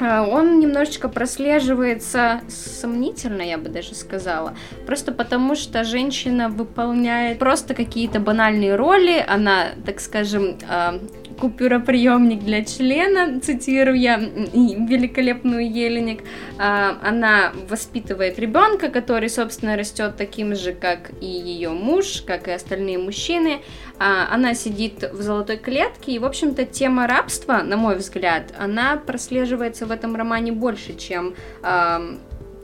Он 0.00 0.60
немножечко 0.60 1.10
прослеживается 1.10 2.40
сомнительно, 2.48 3.42
я 3.42 3.58
бы 3.58 3.68
даже 3.68 3.94
сказала. 3.94 4.54
Просто 4.86 5.12
потому, 5.12 5.54
что 5.54 5.84
женщина 5.84 6.48
выполняет 6.48 7.38
просто 7.38 7.74
какие-то 7.74 8.18
банальные 8.18 8.76
роли. 8.76 9.22
Она, 9.28 9.66
так 9.84 10.00
скажем, 10.00 10.56
купюроприемник 11.40 12.44
для 12.44 12.64
члена, 12.64 13.40
цитирую 13.40 13.98
я 13.98 14.18
великолепную 14.18 15.68
Еленик. 15.68 16.22
А, 16.58 16.98
Она 17.02 17.52
воспитывает 17.68 18.38
ребенка, 18.38 18.90
который, 18.90 19.28
собственно, 19.28 19.76
растет 19.76 20.16
таким 20.16 20.54
же, 20.54 20.72
как 20.72 21.10
и 21.20 21.26
ее 21.26 21.70
муж, 21.70 22.22
как 22.26 22.48
и 22.48 22.52
остальные 22.52 22.98
мужчины. 22.98 23.60
А, 23.98 24.28
Она 24.30 24.54
сидит 24.54 25.10
в 25.12 25.22
золотой 25.22 25.56
клетке, 25.56 26.12
и, 26.12 26.18
в 26.18 26.24
общем-то, 26.24 26.64
тема 26.66 27.06
рабства, 27.06 27.62
на 27.62 27.76
мой 27.76 27.96
взгляд, 27.96 28.54
она 28.58 28.96
прослеживается 28.96 29.86
в 29.86 29.90
этом 29.90 30.14
романе 30.14 30.52
больше, 30.52 30.96
чем 30.96 31.34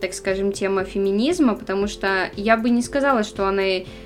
так 0.01 0.13
скажем, 0.15 0.53
тема 0.53 0.85
феминизма, 0.85 1.55
потому 1.55 1.87
что 1.87 2.31
я 2.37 2.57
бы 2.57 2.71
не 2.71 2.83
сказала, 2.83 3.23
что 3.23 3.47
она 3.47 3.63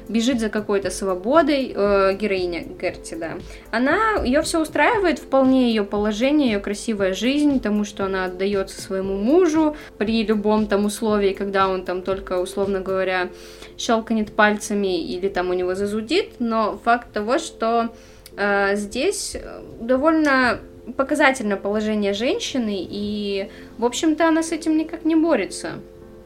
бежит 0.08 0.40
за 0.40 0.48
какой-то 0.48 0.90
свободой, 0.90 1.72
э, 1.74 2.14
героиня 2.14 2.64
Герти, 2.80 3.14
да. 3.14 3.32
Она, 3.70 4.22
ее 4.24 4.42
все 4.42 4.60
устраивает, 4.60 5.18
вполне 5.18 5.68
ее 5.68 5.84
положение, 5.84 6.52
ее 6.52 6.60
красивая 6.60 7.14
жизнь, 7.14 7.60
тому, 7.60 7.84
что 7.84 8.04
она 8.04 8.26
отдается 8.26 8.80
своему 8.80 9.16
мужу 9.16 9.76
при 9.98 10.24
любом 10.24 10.66
там 10.66 10.84
условии, 10.84 11.32
когда 11.32 11.68
он 11.68 11.84
там 11.84 12.02
только, 12.02 12.38
условно 12.38 12.80
говоря, 12.80 13.30
щелкнет 13.76 14.32
пальцами 14.32 15.00
или 15.00 15.28
там 15.28 15.50
у 15.50 15.54
него 15.54 15.74
зазудит, 15.74 16.34
но 16.38 16.78
факт 16.84 17.12
того, 17.12 17.38
что 17.38 17.90
э, 18.36 18.76
здесь 18.76 19.34
э, 19.34 19.62
довольно 19.80 20.60
показательно 20.96 21.56
положение 21.56 22.12
женщины, 22.12 22.86
и, 22.88 23.50
в 23.78 23.84
общем-то, 23.84 24.28
она 24.28 24.42
с 24.42 24.52
этим 24.52 24.76
никак 24.76 25.04
не 25.04 25.16
борется. 25.16 25.80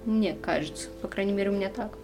Мне 0.05 0.35
кажется. 0.41 0.89
По 1.03 1.09
крайней 1.09 1.33
мере, 1.33 1.51
у 1.51 1.55
меня 1.55 1.71
так. 1.71 1.97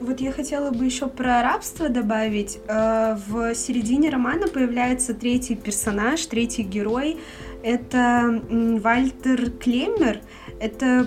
Вот 0.00 0.20
я 0.20 0.32
хотела 0.32 0.70
бы 0.72 0.84
еще 0.84 1.06
про 1.06 1.42
рабство 1.42 1.88
добавить. 1.88 2.58
Э, 2.66 3.16
В 3.28 3.54
середине 3.54 4.10
романа 4.10 4.48
появляется 4.48 5.14
третий 5.14 5.54
персонаж, 5.54 6.26
третий 6.26 6.64
герой. 6.64 7.18
Это 7.62 8.42
Вальтер 8.50 9.50
Клемер. 9.52 10.20
Это 10.58 11.06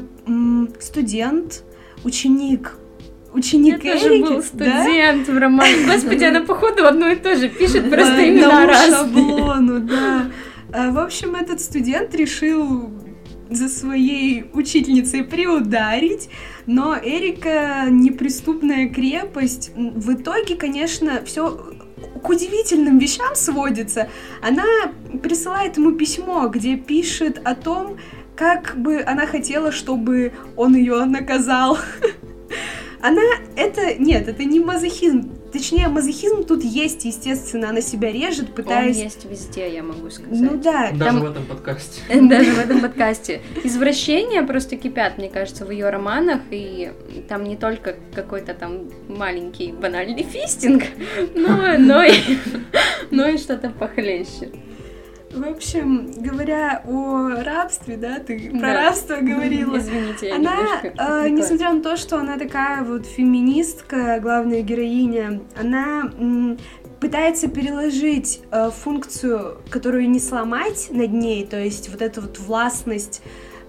студент, 0.79 1.63
ученик. 2.05 2.77
Ученик 3.35 3.83
Я 3.83 3.93
тоже 3.93 4.07
Эрики, 4.15 4.23
был 4.23 4.35
да? 4.37 4.41
студент 4.83 5.27
в 5.27 5.37
романе. 5.37 5.75
Господи, 5.85 6.23
она 6.23 6.41
походу 6.41 6.85
одно 6.85 7.09
и 7.09 7.15
то 7.15 7.35
же 7.35 7.49
пишет, 7.49 7.89
просто 7.89 8.29
имена 8.29 8.65
разные. 8.65 8.99
шаблону, 8.99 9.79
да. 9.81 10.31
А, 10.71 10.91
В 10.91 10.99
общем, 10.99 11.35
этот 11.35 11.59
студент 11.59 12.15
решил 12.15 12.89
за 13.49 13.67
своей 13.67 14.45
учительницей 14.53 15.23
приударить, 15.23 16.29
но 16.65 16.95
Эрика 16.97 17.85
неприступная 17.89 18.89
крепость. 18.89 19.71
В 19.75 20.13
итоге, 20.13 20.55
конечно, 20.55 21.21
все 21.25 21.75
к 22.23 22.29
удивительным 22.29 22.97
вещам 22.97 23.35
сводится. 23.35 24.09
Она 24.41 24.63
присылает 25.21 25.77
ему 25.77 25.91
письмо, 25.91 26.47
где 26.47 26.75
пишет 26.77 27.39
о 27.43 27.53
том, 27.53 27.97
как 28.35 28.75
бы 28.77 29.03
она 29.05 29.27
хотела, 29.27 29.71
чтобы 29.71 30.33
он 30.55 30.75
ее 30.75 31.03
наказал. 31.05 31.77
Она 33.05 33.21
это 33.55 33.93
нет, 33.99 34.27
это 34.27 34.43
не 34.45 34.59
мазохизм. 34.59 35.31
Точнее, 35.53 35.89
мазохизм 35.89 36.43
тут 36.43 36.63
есть, 36.63 37.05
естественно, 37.05 37.69
она 37.69 37.79
себя 37.79 38.11
режет, 38.11 38.49
Он 38.49 38.55
пытаясь. 38.55 38.97
есть 38.97 39.25
везде, 39.25 39.71
я 39.71 39.83
могу 39.83 40.09
сказать. 40.09 40.39
Ну 40.41 40.57
да, 40.57 40.89
Даже 40.91 41.03
Там- 41.03 41.19
в 41.19 41.25
этом 41.25 41.45
подкасте. 41.45 42.01
Даже 42.27 42.51
в 42.51 42.59
этом 42.59 42.81
подкасте. 42.81 43.41
Извращения 43.63 44.41
просто 44.41 44.75
кипят, 44.75 45.19
мне 45.19 45.29
кажется, 45.29 45.65
в 45.65 45.69
ее 45.69 45.91
романах, 45.91 46.41
и 46.49 46.91
там 47.29 47.43
не 47.43 47.55
только 47.57 47.95
какой-то 48.15 48.55
там 48.55 48.89
маленький 49.07 49.71
банальный 49.71 50.23
фистинг, 50.23 50.85
но, 51.35 51.77
но 51.77 52.03
и, 52.03 52.15
но 53.11 53.27
и 53.27 53.37
что-то 53.37 53.69
похлеще. 53.69 54.49
В 55.35 55.43
общем, 55.43 56.11
говоря 56.17 56.81
о 56.85 57.43
рабстве, 57.43 57.97
да, 57.97 58.19
ты 58.19 58.49
про 58.51 58.59
Да. 58.59 58.73
рабство 58.73 59.15
говорила. 59.17 59.77
Извините, 59.77 60.29
я 60.29 60.35
Она, 60.35 60.55
э, 60.83 61.29
несмотря 61.29 61.73
на 61.73 61.81
то, 61.81 61.97
что 61.97 62.17
она 62.17 62.37
такая 62.37 62.83
вот 62.83 63.05
феминистка, 63.05 64.19
главная 64.21 64.61
героиня, 64.61 65.41
она 65.59 66.09
пытается 66.99 67.47
переложить 67.47 68.41
э, 68.51 68.71
функцию, 68.71 69.61
которую 69.69 70.09
не 70.09 70.19
сломать 70.19 70.87
над 70.91 71.11
ней, 71.11 71.45
то 71.45 71.61
есть 71.61 71.89
вот 71.89 72.01
эту 72.01 72.21
вот 72.21 72.39
властность 72.39 73.21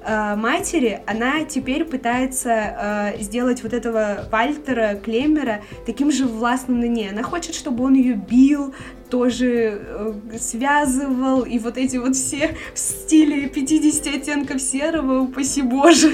матери, 0.06 1.00
она 1.06 1.44
теперь 1.44 1.84
пытается 1.84 3.12
э, 3.16 3.22
сделать 3.22 3.62
вот 3.62 3.72
этого 3.72 4.28
Вальтера 4.30 4.94
Клемера 5.02 5.62
таким 5.84 6.12
же 6.12 6.26
властным 6.26 6.80
на 6.80 6.86
ней. 6.86 7.10
Она 7.10 7.22
хочет, 7.22 7.54
чтобы 7.54 7.84
он 7.84 7.94
ее 7.94 8.14
бил, 8.14 8.75
тоже 9.10 9.80
э, 9.82 10.38
связывал, 10.38 11.42
и 11.42 11.58
вот 11.58 11.76
эти 11.76 11.96
вот 11.96 12.14
все 12.16 12.56
в 12.75 12.78
стиле 12.78 13.48
50 13.48 14.14
оттенков 14.14 14.60
серого, 14.60 15.20
упаси 15.20 15.62
боже. 15.62 16.12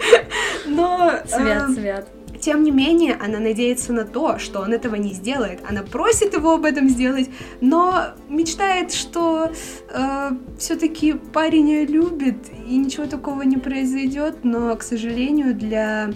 Но, 0.66 1.12
э, 1.12 1.26
Свят, 1.26 1.70
свят. 1.70 2.08
Тем 2.48 2.62
не 2.62 2.70
менее, 2.70 3.14
она 3.22 3.40
надеется 3.40 3.92
на 3.92 4.06
то, 4.06 4.38
что 4.38 4.60
он 4.60 4.72
этого 4.72 4.94
не 4.94 5.12
сделает. 5.12 5.60
Она 5.68 5.82
просит 5.82 6.32
его 6.32 6.54
об 6.54 6.64
этом 6.64 6.88
сделать, 6.88 7.28
но 7.60 8.14
мечтает, 8.30 8.90
что 8.90 9.52
все-таки 10.56 11.12
парень 11.12 11.68
ее 11.68 11.84
любит, 11.84 12.38
и 12.66 12.78
ничего 12.78 13.04
такого 13.04 13.42
не 13.42 13.58
произойдет. 13.58 14.44
Но, 14.44 14.74
к 14.76 14.82
сожалению, 14.82 15.54
для 15.54 16.08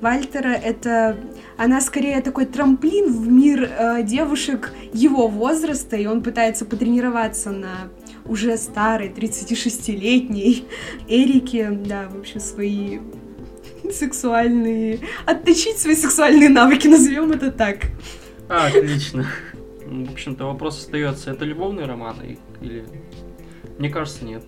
Вальтера 0.00 0.50
это 0.50 1.18
она 1.56 1.80
скорее 1.80 2.20
такой 2.20 2.46
трамплин 2.46 3.12
в 3.12 3.28
мир 3.28 3.64
э, 3.64 4.02
девушек 4.04 4.72
его 4.92 5.26
возраста, 5.26 5.96
и 5.96 6.06
он 6.06 6.22
пытается 6.22 6.66
потренироваться 6.66 7.50
на 7.50 7.90
уже 8.24 8.56
старой 8.58 9.08
36-летней 9.08 10.66
Эрике, 11.08 11.70
да, 11.70 12.08
в 12.08 12.20
общем, 12.20 12.38
свои 12.38 13.00
сексуальные... 13.92 15.00
Отточить 15.26 15.78
свои 15.78 15.94
сексуальные 15.94 16.48
навыки, 16.48 16.86
назовем 16.88 17.32
это 17.32 17.50
так. 17.50 17.86
А, 18.48 18.66
отлично. 18.66 19.26
В 19.86 20.12
общем-то, 20.12 20.44
вопрос 20.44 20.78
остается, 20.78 21.30
это 21.30 21.44
любовный 21.44 21.84
роман 21.84 22.16
или... 22.60 22.84
Мне 23.78 23.88
кажется, 23.88 24.24
нет. 24.24 24.42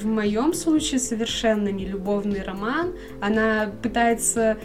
В 0.00 0.06
моем 0.06 0.54
случае 0.54 1.00
совершенно 1.00 1.68
не 1.68 1.84
любовный 1.84 2.42
роман. 2.42 2.94
Она 3.20 3.70
пытается 3.82 4.58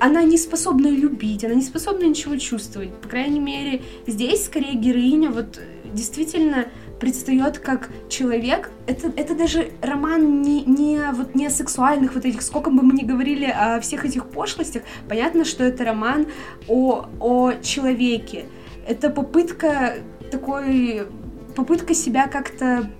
она 0.00 0.22
не 0.22 0.38
способна 0.38 0.88
любить, 0.88 1.44
она 1.44 1.54
не 1.54 1.62
способна 1.62 2.04
ничего 2.04 2.36
чувствовать. 2.36 2.90
По 3.02 3.08
крайней 3.08 3.38
мере, 3.38 3.82
здесь 4.06 4.46
скорее 4.46 4.74
героиня 4.74 5.30
вот 5.30 5.60
действительно 5.92 6.68
предстает 7.00 7.58
как 7.58 7.90
человек. 8.08 8.70
Это, 8.86 9.12
это 9.16 9.34
даже 9.34 9.72
роман 9.80 10.42
не, 10.42 10.62
не, 10.62 11.00
вот, 11.12 11.34
не 11.34 11.46
о 11.46 11.50
сексуальных 11.50 12.14
вот 12.14 12.24
этих, 12.24 12.42
сколько 12.42 12.70
бы 12.70 12.82
мы 12.82 12.92
ни 12.92 13.04
говорили 13.04 13.46
о 13.46 13.80
всех 13.80 14.04
этих 14.04 14.26
пошлостях, 14.26 14.82
понятно, 15.08 15.44
что 15.44 15.64
это 15.64 15.84
роман 15.84 16.26
о, 16.68 17.06
о 17.18 17.52
человеке. 17.62 18.44
Это 18.86 19.10
попытка 19.10 19.96
такой, 20.30 21.06
попытка 21.56 21.94
себя 21.94 22.28
как-то 22.28 22.90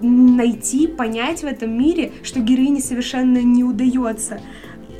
найти, 0.00 0.86
понять 0.86 1.40
в 1.40 1.46
этом 1.46 1.76
мире, 1.76 2.12
что 2.22 2.40
героине 2.40 2.80
совершенно 2.80 3.38
не 3.38 3.64
удается. 3.64 4.40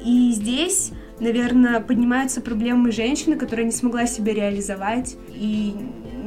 И 0.05 0.33
здесь, 0.33 0.93
наверное, 1.21 1.81
поднимаются 1.81 2.41
проблемы 2.41 2.93
женщины, 2.93 3.37
которая 3.37 3.67
не 3.67 3.73
смогла 3.73 4.07
себя 4.07 4.35
реализовать 4.35 5.17
и 5.29 5.75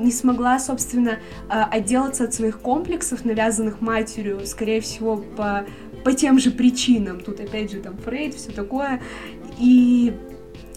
не 0.01 0.12
смогла, 0.12 0.60
собственно, 0.60 1.20
а, 1.50 1.65
отделаться 1.65 2.25
от 2.25 2.34
своих 2.34 2.60
комплексов, 2.60 3.25
навязанных 3.25 3.81
матерью, 3.81 4.46
скорее 4.46 4.81
всего, 4.81 5.17
по, 5.17 5.65
по 6.03 6.13
тем 6.13 6.39
же 6.39 6.51
причинам. 6.51 7.20
Тут, 7.20 7.39
опять 7.39 7.72
же, 7.72 7.79
там 7.79 7.98
Фрейд, 7.98 8.36
все 8.36 8.51
такое. 8.51 9.01
И 9.60 10.13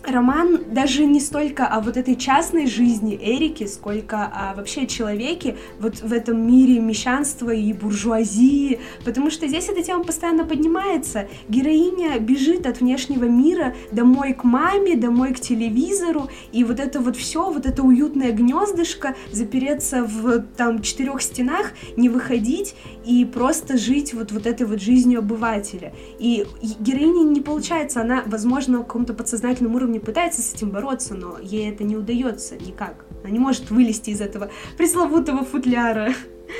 роман 0.06 0.60
даже 0.70 1.04
не 1.04 1.20
столько 1.20 1.66
о 1.66 1.80
вот 1.80 1.96
этой 1.96 2.16
частной 2.16 2.66
жизни 2.66 3.18
Эрики, 3.20 3.66
сколько 3.66 4.24
о 4.24 4.54
вообще 4.54 4.86
человеке 4.86 5.56
вот 5.80 6.00
в 6.00 6.12
этом 6.12 6.46
мире 6.46 6.80
мещанства 6.80 7.50
и 7.50 7.72
буржуазии, 7.72 8.80
потому 9.04 9.30
что 9.30 9.46
здесь 9.48 9.68
эта 9.68 9.82
тема 9.82 10.04
постоянно 10.04 10.44
поднимается. 10.44 11.28
Героиня 11.48 12.18
бежит 12.18 12.66
от 12.66 12.80
внешнего 12.80 13.24
мира 13.24 13.74
домой 13.92 14.34
к 14.34 14.44
маме, 14.44 14.96
домой 14.96 15.34
к 15.34 15.40
телевизору, 15.40 16.28
и 16.52 16.64
вот 16.64 16.80
это 16.80 17.00
вот 17.00 17.16
все, 17.16 17.50
вот 17.50 17.66
это 17.66 17.82
уютное 17.82 18.32
гнездышко, 18.32 19.14
запереться 19.32 20.04
в 20.04 20.40
там 20.56 20.82
четырех 20.82 21.22
стенах, 21.22 21.72
не 21.96 22.08
выходить 22.08 22.74
и 23.04 23.24
просто 23.24 23.76
жить 23.78 24.14
вот, 24.14 24.32
вот 24.32 24.46
этой 24.46 24.66
вот 24.66 24.80
жизнью 24.80 25.20
обывателя. 25.20 25.92
И 26.18 26.46
героиня 26.80 27.24
не 27.24 27.40
получается, 27.40 28.00
она, 28.00 28.22
возможно, 28.26 28.78
на 28.78 28.84
каком-то 28.84 29.14
подсознательном 29.14 29.74
уровне 29.74 29.93
пытается 30.00 30.42
с 30.42 30.54
этим 30.54 30.70
бороться, 30.70 31.14
но 31.14 31.38
ей 31.38 31.70
это 31.70 31.84
не 31.84 31.96
удается 31.96 32.56
никак. 32.56 33.04
Она 33.22 33.32
не 33.32 33.38
может 33.38 33.70
вылезти 33.70 34.10
из 34.10 34.20
этого 34.20 34.50
пресловутого 34.76 35.44
футляра. 35.44 36.12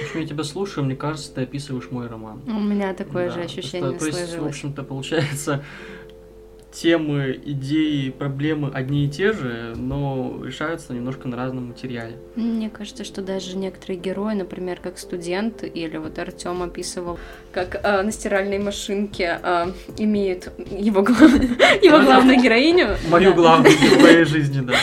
Почему 0.03 0.23
я 0.23 0.29
тебя 0.29 0.45
слушаю, 0.45 0.85
мне 0.85 0.97
кажется, 0.97 1.33
ты 1.35 1.43
описываешь 1.43 1.91
мой 1.91 2.07
роман. 2.07 2.43
У 2.47 2.61
меня 2.61 2.95
такое 2.95 3.29
да, 3.29 3.35
же 3.35 3.41
ощущение 3.43 3.91
что, 3.91 3.99
То 3.99 4.07
есть, 4.07 4.38
в 4.38 4.47
общем-то, 4.47 4.83
получается, 4.83 5.64
темы, 6.75 7.40
идеи, 7.45 8.11
проблемы 8.11 8.71
одни 8.75 9.07
и 9.07 9.09
те 9.09 9.33
же, 9.33 9.75
но 9.76 10.40
решаются 10.45 10.93
немножко 10.93 11.28
на 11.28 11.37
разном 11.37 11.69
материале. 11.69 12.16
Мне 12.35 12.69
кажется, 12.69 13.04
что 13.04 13.23
даже 13.23 13.57
некоторые 13.57 13.99
герои, 13.99 14.35
например, 14.35 14.81
как 14.83 14.99
студент, 14.99 15.62
или 15.62 15.97
вот 15.97 16.19
Артем 16.19 16.62
описывал, 16.62 17.19
как 17.52 17.81
э, 17.83 18.02
на 18.02 18.11
стиральной 18.11 18.59
машинке 18.59 19.38
э, 19.43 19.66
имеют 19.99 20.52
его, 20.59 21.00
его 21.83 22.00
главную 22.00 22.43
героиню. 22.43 22.97
Мою 23.09 23.35
главную 23.35 23.73
в 23.73 24.02
моей 24.02 24.25
жизни, 24.35 24.61
да. 24.61 24.75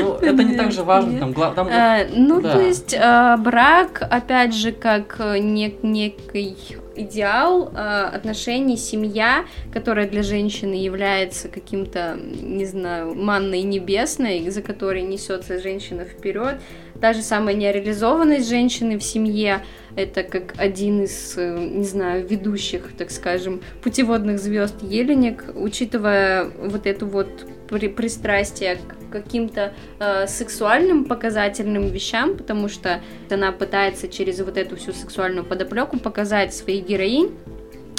Ну, 0.00 0.14
это 0.14 0.42
не 0.42 0.56
так 0.56 0.72
же 0.72 0.82
важно. 0.82 1.32
Там, 1.54 1.68
э, 1.68 2.08
ну, 2.14 2.42
то 2.42 2.60
есть 2.60 2.94
э, 2.94 3.36
брак, 3.38 4.02
опять 4.10 4.54
же, 4.54 4.72
как 4.72 5.20
некий 5.38 6.56
идеал 6.98 7.68
э, 7.68 8.10
отношений, 8.14 8.76
семья, 8.76 9.44
которая 9.72 10.08
для 10.08 10.22
женщины 10.22 10.74
является 10.74 11.48
каким-то, 11.48 12.18
не 12.18 12.66
знаю, 12.66 13.14
манной 13.14 13.62
небесной, 13.62 14.48
за 14.50 14.62
которой 14.62 15.02
несется 15.02 15.60
женщина 15.60 16.04
вперед. 16.04 16.56
Та 17.00 17.12
же 17.12 17.22
самая 17.22 17.54
нереализованность 17.54 18.48
женщины 18.48 18.98
в 18.98 19.04
семье, 19.04 19.64
это 19.94 20.24
как 20.24 20.54
один 20.56 21.04
из, 21.04 21.34
э, 21.36 21.56
не 21.56 21.84
знаю, 21.84 22.26
ведущих, 22.26 22.90
так 22.96 23.10
скажем, 23.10 23.60
путеводных 23.82 24.40
звезд 24.40 24.74
Еленик, 24.82 25.44
учитывая 25.54 26.44
вот 26.44 26.86
эту 26.86 27.06
вот 27.06 27.28
при 27.68 27.88
пристрастие 27.88 28.76
к 28.76 29.12
каким-то 29.12 29.74
э, 30.00 30.26
сексуальным 30.26 31.04
показательным 31.04 31.88
вещам, 31.88 32.36
потому 32.36 32.68
что 32.68 33.00
она 33.30 33.52
пытается 33.52 34.08
через 34.08 34.40
вот 34.40 34.56
эту 34.56 34.76
всю 34.76 34.92
сексуальную 34.92 35.44
подоплеку 35.44 35.98
показать 35.98 36.52
своих 36.52 36.86
героинь, 36.86 37.30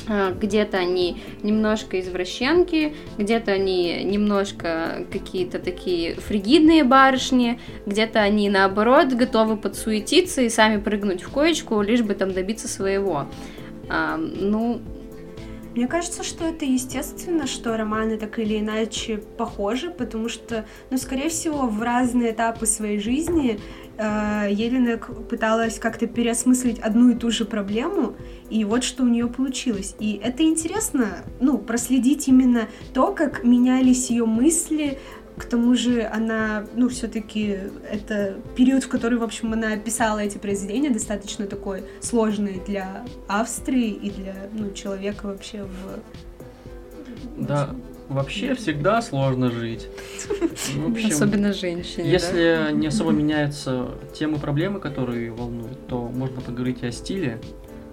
где-то 0.10 0.78
они 0.78 1.22
немножко 1.44 2.00
извращенки, 2.00 2.96
где-то 3.18 3.52
они 3.52 4.04
немножко 4.04 5.06
какие-то 5.12 5.60
такие 5.60 6.16
фригидные 6.16 6.84
барышни, 6.84 7.60
где-то 7.86 8.20
они 8.20 8.50
наоборот 8.50 9.14
готовы 9.14 9.58
подсуетиться 9.58 10.42
и 10.42 10.50
сами 10.50 10.82
прыгнуть 10.82 11.22
в 11.22 11.30
коечку, 11.30 11.82
лишь 11.82 12.02
бы 12.02 12.16
там 12.16 12.34
добиться 12.34 12.68
своего. 12.68 13.28
А, 13.90 14.18
ну, 14.18 14.82
мне 15.76 15.88
кажется, 15.88 16.24
что 16.24 16.46
это 16.46 16.66
естественно, 16.66 17.46
что 17.46 17.78
романы 17.78 18.18
так 18.18 18.40
или 18.40 18.60
иначе 18.60 19.18
похожи, 19.38 19.92
потому 19.92 20.28
что, 20.28 20.66
ну, 20.90 20.98
скорее 20.98 21.30
всего, 21.30 21.68
в 21.68 21.82
разные 21.82 22.32
этапы 22.32 22.66
своей 22.66 23.00
жизни 23.00 23.60
э, 24.00 24.48
Еленек 24.52 25.10
пыталась 25.28 25.78
как-то 25.78 26.08
переосмыслить 26.08 26.80
одну 26.80 27.10
и 27.10 27.16
ту 27.16 27.30
же 27.30 27.46
проблему, 27.46 28.16
и 28.50 28.64
вот 28.64 28.84
что 28.84 29.04
у 29.04 29.08
нее 29.08 29.28
получилось. 29.28 29.96
И 30.00 30.20
это 30.24 30.44
интересно, 30.44 31.24
ну, 31.40 31.58
проследить 31.58 32.28
именно 32.28 32.68
то, 32.94 33.12
как 33.12 33.44
менялись 33.44 34.10
ее 34.10 34.26
мысли, 34.26 34.98
к 35.38 35.46
тому 35.46 35.76
же 35.76 36.04
она, 36.04 36.66
ну, 36.76 36.90
все-таки 36.90 37.58
это 37.90 38.40
период, 38.56 38.84
в 38.84 38.90
который, 38.90 39.18
в 39.18 39.24
общем, 39.24 39.54
она 39.54 39.78
писала 39.78 40.20
эти 40.20 40.38
произведения, 40.38 40.90
достаточно 40.90 41.46
такой 41.46 41.84
сложный 42.02 42.62
для 42.66 43.06
Австрии 43.28 43.92
и 43.92 44.10
для, 44.10 44.36
ну, 44.54 44.72
человека 44.74 45.28
вообще 45.28 45.64
в... 45.64 47.46
Да, 47.46 47.76
вообще 48.10 48.56
всегда 48.56 49.02
сложно 49.02 49.52
жить. 49.52 49.88
В 50.76 50.92
общем, 50.92 51.10
Особенно 51.10 51.54
женщине. 51.54 52.10
Если 52.10 52.56
да? 52.66 52.72
не 52.72 52.88
особо 52.88 53.12
меняются 53.12 53.92
темы, 54.14 54.38
проблемы, 54.38 54.80
которые 54.80 55.32
волнуют, 55.32 55.88
то 55.88 56.10
можно 56.10 56.42
поговорить 56.42 56.80
и 56.82 56.88
о 56.88 56.92
стиле, 56.92 57.40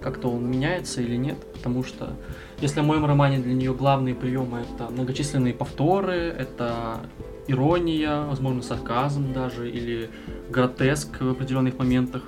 как-то 0.01 0.29
он 0.29 0.49
меняется 0.49 1.01
или 1.01 1.15
нет, 1.15 1.37
потому 1.53 1.83
что 1.83 2.13
если 2.61 2.81
в 2.81 2.85
моем 2.85 3.05
романе 3.05 3.39
для 3.39 3.53
нее 3.53 3.73
главные 3.73 4.15
приемы 4.15 4.59
это 4.59 4.91
многочисленные 4.91 5.53
повторы, 5.53 6.15
это 6.15 6.99
ирония, 7.47 8.23
возможно, 8.25 8.61
сарказм 8.61 9.33
даже, 9.33 9.69
или 9.69 10.09
гротеск 10.49 11.21
в 11.21 11.29
определенных 11.29 11.77
моментах, 11.77 12.23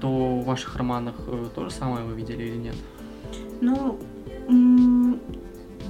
то 0.00 0.38
в 0.38 0.44
ваших 0.44 0.76
романах 0.76 1.14
э, 1.26 1.46
то 1.54 1.64
же 1.64 1.70
самое 1.70 2.04
вы 2.04 2.14
видели 2.14 2.44
или 2.44 2.56
нет? 2.56 2.76
Ну, 3.60 3.98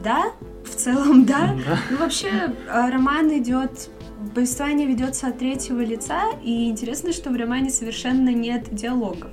да, 0.03 0.33
в 0.65 0.75
целом 0.75 1.25
да. 1.25 1.57
да. 1.67 1.79
Ну, 1.91 1.97
вообще, 1.99 2.29
э, 2.29 2.91
роман 2.91 3.37
идет 3.39 3.91
повествование 4.35 4.87
ведется 4.87 5.29
от 5.29 5.39
третьего 5.39 5.81
лица, 5.81 6.23
и 6.43 6.69
интересно, 6.69 7.13
что 7.13 7.31
в 7.31 7.37
романе 7.37 7.71
совершенно 7.71 8.31
нет 8.31 8.75
диалогов 8.75 9.31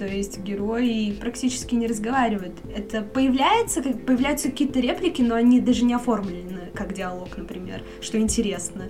то 0.00 0.06
есть 0.06 0.38
герои 0.38 1.12
практически 1.12 1.74
не 1.74 1.86
разговаривают. 1.86 2.54
Это 2.74 3.02
появляется, 3.02 3.82
как, 3.82 4.06
появляются 4.06 4.48
какие-то 4.48 4.80
реплики, 4.80 5.20
но 5.20 5.34
они 5.34 5.60
даже 5.60 5.84
не 5.84 5.92
оформлены 5.92 6.70
как 6.72 6.94
диалог, 6.94 7.36
например, 7.36 7.82
что 8.00 8.18
интересно. 8.18 8.84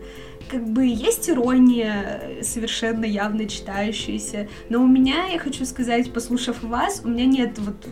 Как 0.49 0.65
бы 0.65 0.87
есть 0.87 1.29
ирония, 1.29 2.43
совершенно 2.43 3.05
явно 3.05 3.49
читающаяся, 3.49 4.49
но 4.69 4.85
у 4.85 4.87
меня, 4.87 5.27
я 5.27 5.41
хочу 5.41 5.65
сказать, 5.65 6.13
послушав 6.13 6.63
вас, 6.63 7.03
у 7.05 7.09
меня 7.09 7.27
нет 7.27 7.59
вот 7.59 7.89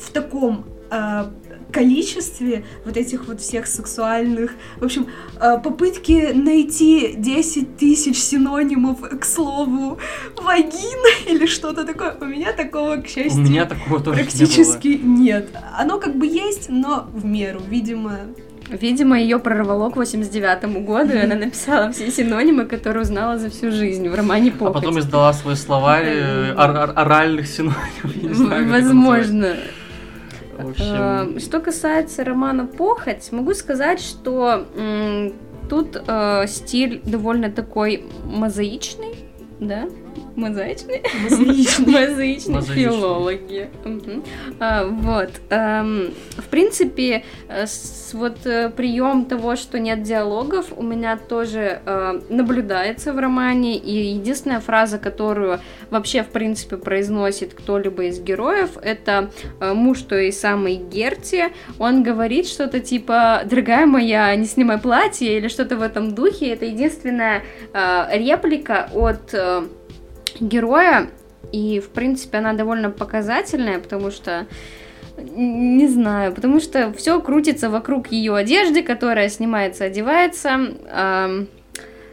в 0.00 0.10
таком 0.10 0.64
э, 0.90 1.24
количестве 1.74 2.64
вот 2.84 2.96
этих 2.96 3.26
вот 3.26 3.40
всех 3.40 3.66
сексуальных, 3.66 4.52
в 4.80 4.84
общем, 4.84 5.06
э, 5.40 5.58
попытки 5.62 6.32
найти 6.34 7.14
10 7.16 7.76
тысяч 7.76 8.16
синонимов 8.18 9.00
к 9.20 9.24
слову 9.24 9.98
вагина 10.36 11.08
или 11.26 11.46
что-то 11.46 11.84
такое. 11.84 12.16
У 12.20 12.24
меня 12.24 12.52
такого, 12.52 12.96
к 12.96 13.08
счастью, 13.08 13.40
У 13.40 13.44
меня 13.44 13.64
такого 13.66 14.00
тоже 14.00 14.18
практически 14.22 14.88
не 14.88 15.24
нет. 15.24 15.48
Оно 15.78 15.98
как 15.98 16.14
бы 16.16 16.26
есть, 16.26 16.68
но 16.68 17.06
в 17.12 17.24
меру, 17.24 17.60
видимо, 17.68 18.18
Видимо, 18.70 19.20
ее 19.20 19.38
прорвало 19.38 19.90
к 19.90 19.96
89 19.96 20.84
году, 20.86 21.12
и 21.12 21.18
она 21.18 21.34
написала 21.46 21.92
все 21.92 22.10
синонимы, 22.10 22.64
которые 22.64 23.02
узнала 23.02 23.38
за 23.38 23.50
всю 23.50 23.70
жизнь 23.70 24.08
в 24.08 24.14
романе 24.14 24.52
А 24.56 24.58
«Похоть». 24.58 24.74
потом 24.74 24.98
издала 24.98 25.32
свой 25.34 25.54
словарь 25.56 26.06
э, 26.06 26.54
ор- 26.56 26.70
ор- 26.70 26.92
оральных 26.96 27.46
синонимов. 27.46 28.16
я 28.16 28.28
не 28.28 28.34
знаю, 28.34 28.64
как 28.64 28.74
это 28.74 28.86
Возможно. 28.86 29.56
В 30.58 30.70
общем, 30.70 31.36
Э, 31.36 31.38
Что 31.40 31.60
касается 31.60 32.24
романа 32.24 32.66
«Похоть», 32.66 33.32
могу 33.32 33.54
сказать, 33.54 34.00
что 34.00 34.66
тут 35.68 36.02
э, 36.06 36.46
стиль 36.46 37.00
довольно 37.04 37.50
такой 37.50 38.04
мозаичный, 38.24 39.14
да? 39.60 39.88
Мозаичный 40.36 41.02
Мозаичный. 42.54 42.74
филологи. 42.74 43.68
А, 44.60 44.84
Вот. 44.86 45.30
Эм, 45.50 46.12
В 46.36 46.44
принципе, 46.48 47.24
э, 47.48 47.66
с- 47.66 48.10
вот 48.14 48.38
прием 48.76 49.24
того, 49.24 49.56
что 49.56 49.78
нет 49.78 50.02
диалогов, 50.02 50.66
у 50.76 50.82
меня 50.82 51.16
тоже 51.16 51.80
э, 51.86 52.20
наблюдается 52.28 53.12
в 53.12 53.18
романе. 53.18 53.76
И 53.76 54.14
единственная 54.14 54.60
фраза, 54.60 54.98
которую 54.98 55.60
вообще, 55.90 56.22
в 56.22 56.28
принципе, 56.28 56.76
произносит 56.76 57.54
кто-либо 57.54 58.04
из 58.04 58.20
героев, 58.20 58.70
это 58.82 59.30
э, 59.60 59.72
муж 59.72 60.02
той 60.02 60.32
самой 60.32 60.76
Герти. 60.76 61.44
Он 61.78 62.02
говорит 62.02 62.46
что-то 62.48 62.80
типа 62.80 63.42
«Дорогая 63.44 63.86
моя, 63.86 64.34
не 64.36 64.46
снимай 64.46 64.78
платье» 64.78 65.36
или 65.38 65.48
что-то 65.48 65.76
в 65.76 65.82
этом 65.82 66.14
духе. 66.14 66.48
Это 66.52 66.64
единственная 66.66 67.42
э, 67.72 68.06
реплика 68.18 68.88
от 68.94 69.32
э, 70.40 70.44
героя, 70.44 71.10
и, 71.52 71.80
в 71.80 71.90
принципе, 71.90 72.38
она 72.38 72.52
довольно 72.52 72.90
показательная, 72.90 73.78
потому 73.78 74.10
что 74.10 74.46
не 75.16 75.86
знаю, 75.86 76.34
потому 76.34 76.58
что 76.58 76.92
все 76.92 77.20
крутится 77.20 77.70
вокруг 77.70 78.08
ее 78.10 78.34
одежды, 78.34 78.82
которая 78.82 79.28
снимается, 79.28 79.84
одевается. 79.84 80.76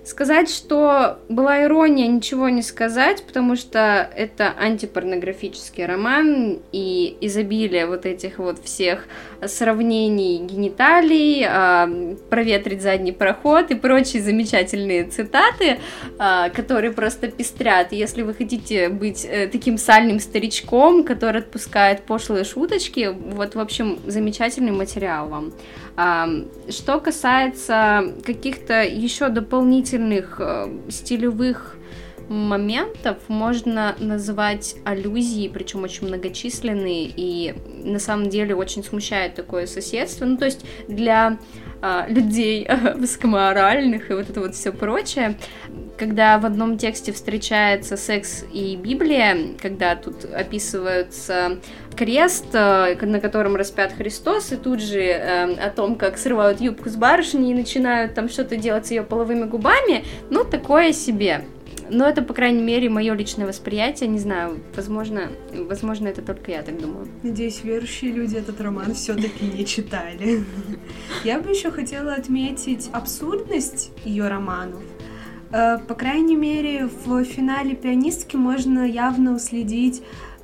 Сказать, 0.04 0.50
что 0.50 1.20
была 1.30 1.64
ирония, 1.64 2.08
ничего 2.08 2.50
не 2.50 2.64
сказать, 2.64 3.24
потому 3.24 3.56
что 3.56 4.10
это 4.16 4.52
антипорнографический 4.58 5.86
роман 5.86 6.60
и 6.72 7.18
изобилие 7.22 7.86
вот 7.86 8.08
этих 8.08 8.40
вот 8.40 8.64
всех 8.64 9.06
сравнений 9.48 10.40
гениталий, 10.46 11.46
а, 11.48 11.90
проветрить 12.30 12.82
задний 12.82 13.12
проход 13.12 13.72
и 13.72 13.76
прочие 13.76 14.22
замечательные 14.22 15.06
цитаты, 15.06 15.80
а, 16.18 16.50
которые 16.50 16.92
просто 16.92 17.28
пестрят. 17.28 17.92
Если 17.92 18.22
вы 18.22 18.34
хотите 18.34 18.90
быть 18.90 19.26
э, 19.26 19.48
таким 19.48 19.78
сальным 19.78 20.20
старичком, 20.20 21.04
который 21.04 21.42
отпускает 21.42 22.04
пошлые 22.04 22.44
шуточки, 22.44 23.10
вот, 23.36 23.56
в 23.56 23.60
общем, 23.60 24.00
замечательный 24.06 24.72
материал 24.72 25.28
вам. 25.28 25.54
А, 25.98 26.28
Что 26.70 27.00
касается 27.00 28.14
каких-то 28.26 28.84
еще 28.84 29.30
дополнительных 29.30 30.40
э, 30.40 30.68
стилевых 30.90 31.78
моментов 32.32 33.18
можно 33.28 33.96
назвать 34.00 34.76
аллюзии, 34.86 35.48
причем 35.48 35.84
очень 35.84 36.08
многочисленные, 36.08 37.12
и 37.16 37.54
на 37.84 38.00
самом 38.00 38.30
деле 38.30 38.56
очень 38.56 38.84
смущает 38.84 39.36
такое 39.36 39.66
соседство. 39.66 40.26
Ну, 40.26 40.38
то 40.38 40.46
есть 40.46 40.66
для 40.88 41.38
а, 41.82 42.06
людей 42.08 42.68
высокоморальных 42.96 44.12
и 44.12 44.14
вот 44.14 44.30
это 44.30 44.40
вот 44.40 44.56
все 44.56 44.72
прочее, 44.72 45.36
когда 45.98 46.38
в 46.38 46.46
одном 46.46 46.78
тексте 46.78 47.12
встречается 47.12 47.98
секс 47.98 48.46
и 48.54 48.76
Библия, 48.76 49.56
когда 49.62 49.96
тут 49.96 50.26
описываются 50.26 51.60
крест, 51.96 52.48
э, 52.54 52.98
на 53.02 53.20
котором 53.20 53.56
распят 53.56 53.94
Христос, 53.94 54.52
и 54.52 54.58
тут 54.58 54.82
же 54.82 55.02
э, 55.02 55.54
о 55.56 55.70
том, 55.70 55.96
как 55.96 56.18
срывают 56.18 56.62
юбку 56.62 56.90
с 56.90 56.96
барышни 56.96 57.52
и 57.52 57.54
начинают 57.54 58.14
там 58.14 58.30
что-то 58.30 58.56
делать 58.56 58.88
с 58.88 58.92
ее 58.92 59.04
половыми 59.04 59.46
губами, 59.46 60.06
ну, 60.30 60.44
такое 60.44 60.94
себе. 60.94 61.46
Но 61.94 62.06
это, 62.08 62.22
по 62.22 62.34
крайней 62.34 62.62
мере, 62.62 62.90
мое 62.90 63.14
личное 63.14 63.46
восприятие. 63.46 64.08
Не 64.08 64.18
знаю, 64.18 64.60
возможно, 64.76 65.30
возможно, 65.54 66.08
это 66.08 66.22
только 66.22 66.52
я 66.52 66.62
так 66.64 66.82
думаю. 66.82 67.08
Надеюсь, 67.22 67.64
верующие 67.64 68.12
люди 68.14 68.38
этот 68.38 68.62
роман 68.62 68.94
все-таки 68.94 69.46
не 69.46 69.66
читали. 69.66 70.46
Я 71.26 71.42
бы 71.42 71.50
еще 71.50 71.70
хотела 71.70 72.14
отметить 72.14 72.90
абсурдность 72.94 73.92
ее 74.06 74.30
романов. 74.30 74.82
Э, 75.52 75.80
По 75.86 75.94
крайней 75.96 76.38
мере, 76.38 76.88
в 77.06 77.26
финале 77.26 77.76
пианистки 77.76 78.38
можно 78.38 78.88
явно 78.88 79.36
уследить 79.36 80.02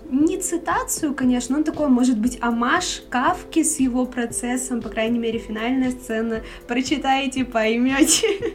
не 0.10 0.38
цитацию, 0.38 1.13
конечно, 1.13 1.58
он 1.58 1.63
такой, 1.63 1.89
может 1.89 2.17
быть, 2.17 2.38
амаш 2.41 3.04
Кавки 3.10 3.63
с 3.63 3.80
его 3.80 4.06
процессом, 4.06 4.82
по 4.82 4.89
крайней 4.89 5.20
мере, 5.20 5.39
финальная 5.39 5.91
сцена. 5.91 6.41
Прочитайте, 6.67 7.46
поймете. 7.46 8.28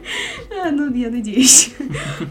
Ну, 0.71 0.93
я 0.93 1.09
надеюсь. 1.09 1.71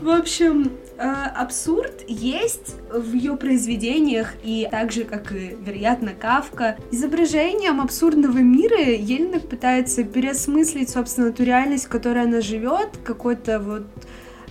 В 0.01 0.09
общем, 0.09 0.73
э, 0.97 1.03
абсурд 1.03 2.05
есть 2.09 2.77
в 2.91 3.13
ее 3.13 3.37
произведениях, 3.37 4.35
и 4.43 4.67
так 4.71 4.91
же, 4.91 5.05
как 5.05 5.33
и, 5.33 5.57
вероятно, 5.61 6.13
Кавка. 6.19 6.77
Изображением 6.91 7.81
абсурдного 7.81 8.39
мира 8.39 8.79
Ельник 8.79 9.49
пытается 9.49 10.05
переосмыслить, 10.05 10.91
собственно, 10.91 11.33
ту 11.33 11.45
реальность, 11.45 11.87
в 11.87 11.89
которой 11.89 12.25
она 12.25 12.41
живет, 12.41 12.91
какой-то 13.05 13.59
вот 13.59 13.87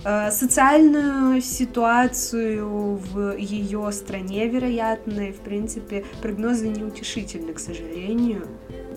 социальную 0.02 1.40
ситуацию 1.40 2.96
в 2.96 3.36
ее 3.36 3.90
стране, 3.92 4.48
вероятно, 4.48 5.28
и, 5.28 5.32
в 5.32 5.40
принципе, 5.40 6.04
прогнозы 6.20 6.68
неутешительны, 6.68 7.52
к 7.52 7.58
сожалению. 7.58 8.46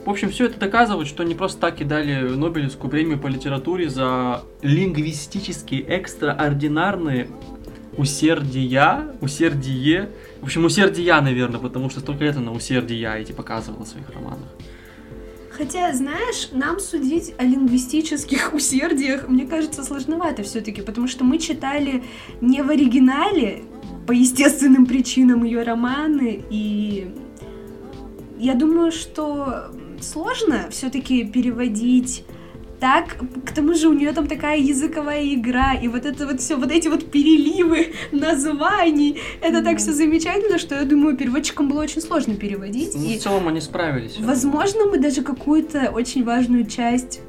В 0.06 0.10
общем, 0.10 0.30
все 0.30 0.46
это 0.46 0.60
доказывает, 0.60 1.08
что 1.08 1.24
не 1.24 1.34
просто 1.34 1.60
так 1.60 1.82
и 1.82 1.84
дали 1.84 2.22
Нобелевскую 2.30 2.92
премию 2.92 3.20
по 3.20 3.28
литературе 3.28 3.90
за 3.90 4.44
лингвистически 4.62 5.76
экстраординарные 5.76 7.28
усердия, 7.98 9.08
усердие. 9.22 10.10
В 10.42 10.46
общем, 10.46 10.66
усердия, 10.66 11.20
наверное, 11.22 11.60
потому 11.60 11.90
что 11.90 12.02
столько 12.02 12.24
лет 12.24 12.36
она 12.38 12.52
усердия 12.52 13.16
эти 13.16 13.32
показывала 13.32 13.84
в 13.84 13.88
своих 13.88 14.10
романах. 14.12 14.48
Хотя, 15.58 15.94
знаешь, 15.94 16.50
нам 16.52 16.80
судить 16.80 17.34
о 17.38 17.44
лингвистических 17.44 18.54
усердиях, 18.54 19.30
мне 19.30 19.46
кажется, 19.46 19.84
сложновато 19.84 20.44
все-таки, 20.44 20.82
потому 20.82 21.08
что 21.08 21.24
мы 21.24 21.38
читали 21.38 22.04
не 22.42 22.62
в 22.62 22.70
оригинале, 22.70 23.64
по 24.06 24.12
естественным 24.12 24.86
причинам 24.86 25.44
ее 25.44 25.64
романы, 25.64 26.44
и 26.52 27.10
я 28.38 28.54
думаю, 28.54 28.92
что 28.92 29.72
сложно 30.00 30.68
все-таки 30.70 31.26
переводить 31.26 32.24
так, 32.80 33.16
к 33.46 33.52
тому 33.54 33.74
же 33.74 33.88
у 33.88 33.94
нее 33.94 34.12
там 34.12 34.28
такая 34.28 34.58
языковая 34.58 35.34
игра, 35.34 35.74
и 35.74 35.88
вот 35.88 36.06
это 36.06 36.26
вот 36.28 36.42
все, 36.42 36.56
вот 36.58 36.72
эти 36.72 36.88
вот 36.88 37.10
переливы 37.10 37.94
названий, 38.12 39.20
это 39.42 39.64
так 39.64 39.78
все 39.78 39.94
замечательно, 39.94 40.58
что 40.58 40.76
я 40.76 40.84
думаю, 40.86 41.16
переводчикам 41.18 41.70
было 41.70 41.82
очень 41.84 42.02
сложно 42.02 42.36
переводить. 42.36 42.94
Ну, 42.96 43.06
и- 43.06 43.18
в 43.18 43.22
целом 43.22 43.48
они 43.48 43.62
справились. 43.62 44.18
Возможно, 44.20 44.86
мы 44.86 44.98
даже 45.00 45.22
какую-то 45.22 45.90
очень 45.92 46.24
важную 46.24 46.66
часть 46.66 47.22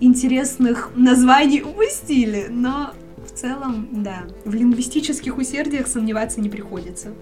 интересных 0.00 0.90
названий 0.96 1.62
упустили, 1.62 2.46
но 2.50 2.92
в 3.26 3.30
целом, 3.38 3.88
да, 3.92 4.24
в 4.44 4.52
лингвистических 4.54 5.38
усердиях 5.38 5.86
сомневаться 5.86 6.40
не 6.40 6.48
приходится. 6.50 7.12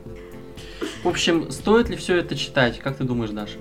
В 1.05 1.09
общем, 1.09 1.51
стоит 1.51 1.89
ли 1.91 1.97
все 1.97 2.17
это 2.17 2.35
читать? 2.37 2.79
Как 2.81 2.97
ты 2.97 3.05
думаешь, 3.05 3.31
Даша? 3.31 3.59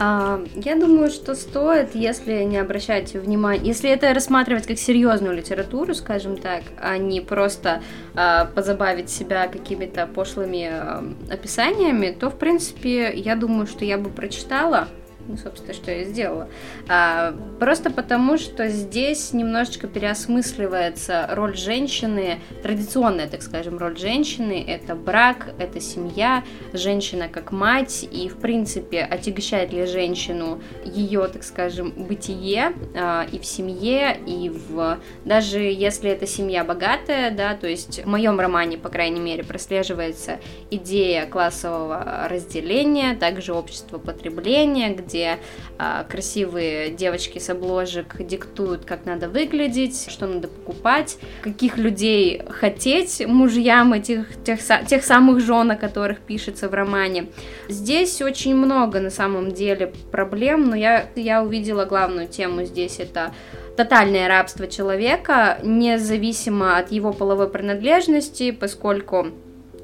А, 0.00 0.40
я 0.54 0.76
думаю, 0.76 1.10
что 1.10 1.34
стоит, 1.34 1.94
если 1.94 2.44
не 2.44 2.58
обращать 2.58 3.14
внимания, 3.14 3.64
если 3.64 3.90
это 3.90 4.14
рассматривать 4.14 4.66
как 4.66 4.78
серьезную 4.78 5.36
литературу, 5.36 5.94
скажем 5.94 6.36
так, 6.36 6.62
а 6.80 6.98
не 6.98 7.20
просто 7.20 7.82
а, 8.14 8.44
позабавить 8.46 9.10
себя 9.10 9.48
какими-то 9.48 10.06
пошлыми 10.06 10.68
а, 10.70 11.04
описаниями, 11.30 12.16
то, 12.18 12.30
в 12.30 12.38
принципе, 12.38 13.12
я 13.12 13.34
думаю, 13.34 13.66
что 13.66 13.84
я 13.84 13.98
бы 13.98 14.10
прочитала. 14.10 14.88
Ну, 15.28 15.36
собственно, 15.36 15.74
что 15.74 15.92
я 15.92 16.04
сделала. 16.04 16.48
А, 16.88 17.34
просто 17.60 17.90
потому, 17.90 18.38
что 18.38 18.68
здесь 18.68 19.34
немножечко 19.34 19.86
переосмысливается 19.86 21.28
роль 21.32 21.54
женщины, 21.54 22.38
традиционная, 22.62 23.28
так 23.28 23.42
скажем, 23.42 23.76
роль 23.76 23.98
женщины. 23.98 24.64
Это 24.66 24.94
брак, 24.94 25.50
это 25.58 25.80
семья, 25.80 26.44
женщина 26.72 27.28
как 27.28 27.52
мать, 27.52 28.08
и, 28.10 28.30
в 28.30 28.38
принципе, 28.38 29.02
отягощает 29.02 29.70
ли 29.70 29.84
женщину 29.84 30.62
ее, 30.82 31.28
так 31.28 31.44
скажем, 31.44 31.90
бытие 31.90 32.72
а, 32.94 33.26
и 33.30 33.38
в 33.38 33.44
семье, 33.44 34.18
и 34.26 34.48
в... 34.48 34.98
Даже 35.26 35.58
если 35.58 36.10
эта 36.10 36.26
семья 36.26 36.64
богатая, 36.64 37.30
да, 37.30 37.54
то 37.54 37.66
есть 37.66 38.02
в 38.02 38.08
моем 38.08 38.40
романе, 38.40 38.78
по 38.78 38.88
крайней 38.88 39.20
мере, 39.20 39.44
прослеживается 39.44 40.38
идея 40.70 41.26
классового 41.26 42.26
разделения, 42.30 43.14
также 43.14 43.52
общество 43.52 43.98
потребления, 43.98 44.94
где 44.94 45.17
где 45.18 45.38
а, 45.78 46.04
красивые 46.04 46.90
девочки 46.90 47.38
с 47.38 47.50
обложек 47.50 48.16
диктуют, 48.20 48.84
как 48.84 49.04
надо 49.04 49.28
выглядеть, 49.28 50.08
что 50.08 50.26
надо 50.26 50.46
покупать, 50.48 51.18
каких 51.42 51.76
людей 51.76 52.42
хотеть 52.48 53.26
мужьям 53.26 53.92
этих 53.92 54.28
тех, 54.44 54.60
тех 54.86 55.04
самых 55.04 55.40
жен, 55.40 55.72
о 55.72 55.76
которых 55.76 56.20
пишется 56.20 56.68
в 56.68 56.74
романе. 56.74 57.26
Здесь 57.68 58.22
очень 58.22 58.54
много 58.54 59.00
на 59.00 59.10
самом 59.10 59.52
деле 59.52 59.92
проблем, 60.12 60.70
но 60.70 60.76
я, 60.76 61.08
я 61.16 61.42
увидела 61.42 61.84
главную 61.84 62.28
тему 62.28 62.64
здесь 62.64 63.00
это 63.00 63.32
тотальное 63.76 64.28
рабство 64.28 64.66
человека, 64.66 65.58
независимо 65.62 66.78
от 66.78 66.92
его 66.92 67.12
половой 67.12 67.48
принадлежности, 67.48 68.50
поскольку 68.50 69.28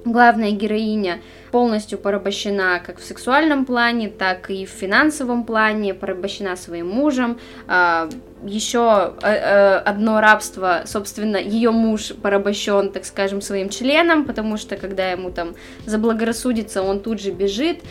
главная 0.04 0.52
героиня 0.52 1.20
полностью 1.50 1.98
порабощена 1.98 2.80
как 2.84 2.98
в 2.98 3.04
сексуальном 3.04 3.64
плане, 3.64 4.08
так 4.08 4.50
и 4.50 4.66
в 4.66 4.70
финансовом 4.70 5.44
плане, 5.44 5.94
порабощена 5.94 6.56
своим 6.56 6.88
мужем. 6.88 7.38
А, 7.68 8.08
Еще 8.44 9.14
э, 9.22 9.28
э, 9.30 9.76
одно 9.76 10.20
рабство, 10.20 10.82
собственно, 10.84 11.36
ее 11.36 11.70
муж 11.70 12.12
порабощен, 12.20 12.90
так 12.90 13.04
скажем, 13.04 13.40
своим 13.40 13.68
членом, 13.68 14.24
потому 14.24 14.56
что 14.56 14.76
когда 14.76 15.12
ему 15.12 15.30
там 15.30 15.54
заблагорассудится, 15.86 16.82
он 16.82 17.00
тут 17.00 17.20
же 17.20 17.30
бежит. 17.30 17.82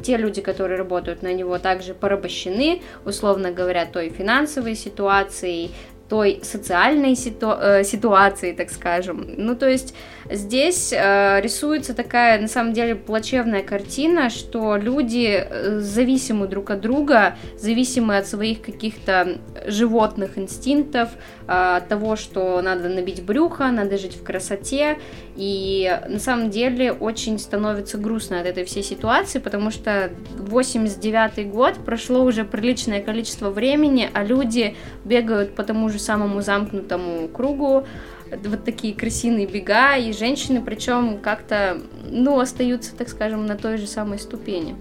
Те 0.00 0.16
люди, 0.16 0.40
которые 0.40 0.78
работают 0.78 1.22
на 1.22 1.32
него, 1.32 1.58
также 1.58 1.92
порабощены, 1.92 2.82
условно 3.04 3.50
говоря, 3.50 3.84
той 3.84 4.10
финансовой 4.10 4.76
ситуацией, 4.76 5.72
той 6.08 6.40
социальной 6.42 7.14
ситу... 7.14 7.54
э, 7.60 7.84
ситуации, 7.84 8.52
так 8.52 8.70
скажем. 8.70 9.26
Ну, 9.36 9.54
то 9.54 9.68
есть 9.68 9.94
здесь 10.30 10.92
э, 10.92 11.40
рисуется 11.40 11.94
такая, 11.94 12.40
на 12.40 12.48
самом 12.48 12.72
деле, 12.72 12.94
плачевная 12.94 13.62
картина, 13.62 14.30
что 14.30 14.76
люди 14.76 15.46
э, 15.48 15.80
зависимы 15.80 16.46
друг 16.48 16.70
от 16.70 16.80
друга, 16.80 17.36
зависимы 17.58 18.16
от 18.16 18.26
своих 18.26 18.62
каких-то 18.62 19.38
животных 19.66 20.38
инстинктов, 20.38 21.10
э, 21.46 21.76
от 21.76 21.88
того, 21.88 22.16
что 22.16 22.60
надо 22.62 22.88
набить 22.88 23.22
брюхо, 23.22 23.70
надо 23.70 23.98
жить 23.98 24.16
в 24.16 24.22
красоте, 24.22 24.98
и 25.36 26.00
на 26.08 26.18
самом 26.18 26.50
деле 26.50 26.92
очень 26.92 27.38
становится 27.38 27.98
грустно 27.98 28.40
от 28.40 28.46
этой 28.46 28.64
всей 28.64 28.82
ситуации, 28.82 29.38
потому 29.38 29.70
что 29.70 30.10
89 30.36 31.50
год, 31.50 31.74
прошло 31.84 32.22
уже 32.24 32.44
приличное 32.44 33.00
количество 33.00 33.50
времени, 33.50 34.10
а 34.12 34.24
люди 34.24 34.76
бегают 35.04 35.54
по 35.54 35.62
тому 35.62 35.88
же 35.88 35.97
самому 35.98 36.40
замкнутому 36.40 37.28
кругу, 37.28 37.86
вот 38.30 38.64
такие 38.64 38.94
крысиные 38.94 39.46
бега, 39.46 39.96
и 39.96 40.12
женщины, 40.12 40.62
причем 40.62 41.18
как-то, 41.18 41.80
ну, 42.10 42.38
остаются, 42.38 42.94
так 42.94 43.08
скажем, 43.08 43.46
на 43.46 43.56
той 43.56 43.78
же 43.78 43.86
самой 43.86 44.18
ступени. 44.18 44.76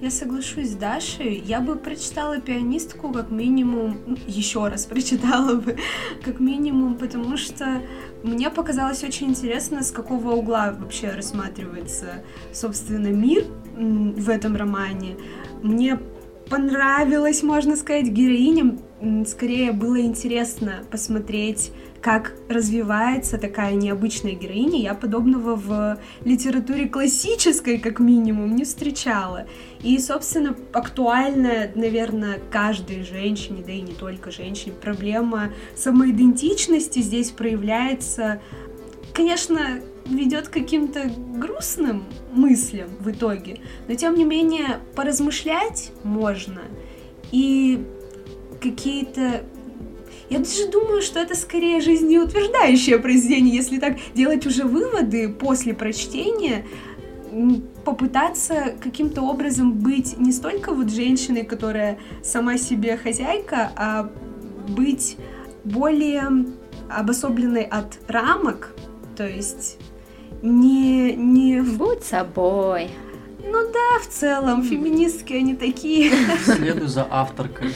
Я 0.00 0.10
соглашусь 0.10 0.70
с 0.70 0.74
Дашей. 0.76 1.42
Я 1.44 1.60
бы 1.60 1.76
прочитала 1.76 2.40
пианистку 2.40 3.12
как 3.12 3.30
минимум, 3.30 3.98
ну, 4.06 4.16
еще 4.26 4.66
раз 4.66 4.86
прочитала 4.86 5.56
бы, 5.56 5.76
как 6.24 6.40
минимум, 6.40 6.96
потому 6.96 7.36
что 7.36 7.82
мне 8.22 8.48
показалось 8.48 9.04
очень 9.04 9.28
интересно, 9.28 9.82
с 9.82 9.90
какого 9.90 10.32
угла 10.32 10.74
вообще 10.78 11.10
рассматривается, 11.10 12.22
собственно, 12.50 13.08
мир 13.08 13.44
в 13.76 14.30
этом 14.30 14.56
романе. 14.56 15.16
Мне 15.62 15.98
понравилось, 16.50 17.42
можно 17.42 17.76
сказать, 17.76 18.08
героиням. 18.08 18.80
Скорее 19.24 19.72
было 19.72 20.00
интересно 20.00 20.84
посмотреть 20.90 21.72
как 22.00 22.32
развивается 22.48 23.36
такая 23.36 23.74
необычная 23.74 24.32
героиня. 24.32 24.80
Я 24.80 24.94
подобного 24.94 25.54
в 25.54 25.98
литературе 26.24 26.88
классической, 26.88 27.78
как 27.78 28.00
минимум, 28.00 28.56
не 28.56 28.64
встречала. 28.64 29.46
И, 29.82 29.98
собственно, 29.98 30.56
актуальная, 30.72 31.70
наверное, 31.74 32.40
каждой 32.50 33.04
женщине, 33.04 33.62
да 33.64 33.72
и 33.72 33.82
не 33.82 33.92
только 33.92 34.30
женщине, 34.30 34.72
проблема 34.80 35.50
самоидентичности 35.76 37.00
здесь 37.00 37.30
проявляется, 37.30 38.40
конечно, 39.12 39.80
ведет 40.06 40.48
к 40.48 40.52
каким-то 40.52 41.10
грустным 41.36 42.04
мыслям 42.32 42.88
в 42.98 43.10
итоге, 43.10 43.58
но 43.88 43.94
тем 43.94 44.14
не 44.14 44.24
менее 44.24 44.80
поразмышлять 44.94 45.92
можно 46.04 46.62
и 47.32 47.84
какие-то 48.60 49.42
я 50.28 50.38
даже 50.38 50.68
думаю, 50.68 51.02
что 51.02 51.18
это 51.18 51.34
скорее 51.34 51.80
жизнеутверждающее 51.80 53.00
произведение, 53.00 53.52
если 53.52 53.80
так 53.80 53.96
делать 54.14 54.46
уже 54.46 54.62
выводы 54.62 55.28
после 55.28 55.74
прочтения, 55.74 56.64
попытаться 57.84 58.74
каким-то 58.80 59.22
образом 59.22 59.72
быть 59.72 60.16
не 60.18 60.30
столько 60.30 60.72
вот 60.72 60.90
женщиной, 60.90 61.44
которая 61.44 61.98
сама 62.22 62.58
себе 62.58 62.96
хозяйка, 62.96 63.72
а 63.74 64.10
быть 64.68 65.16
более 65.64 66.46
обособленной 66.88 67.64
от 67.64 67.98
рамок, 68.06 68.72
то 69.16 69.26
есть 69.26 69.78
не... 70.42 71.14
не... 71.14 71.60
Будь 71.62 72.02
собой. 72.02 72.90
Ну 73.42 73.72
да, 73.72 74.00
в 74.02 74.06
целом, 74.06 74.62
феминистки 74.62 75.32
они 75.32 75.54
такие. 75.54 76.12
Следую 76.44 76.88
за 76.88 77.06
авторкой. 77.10 77.74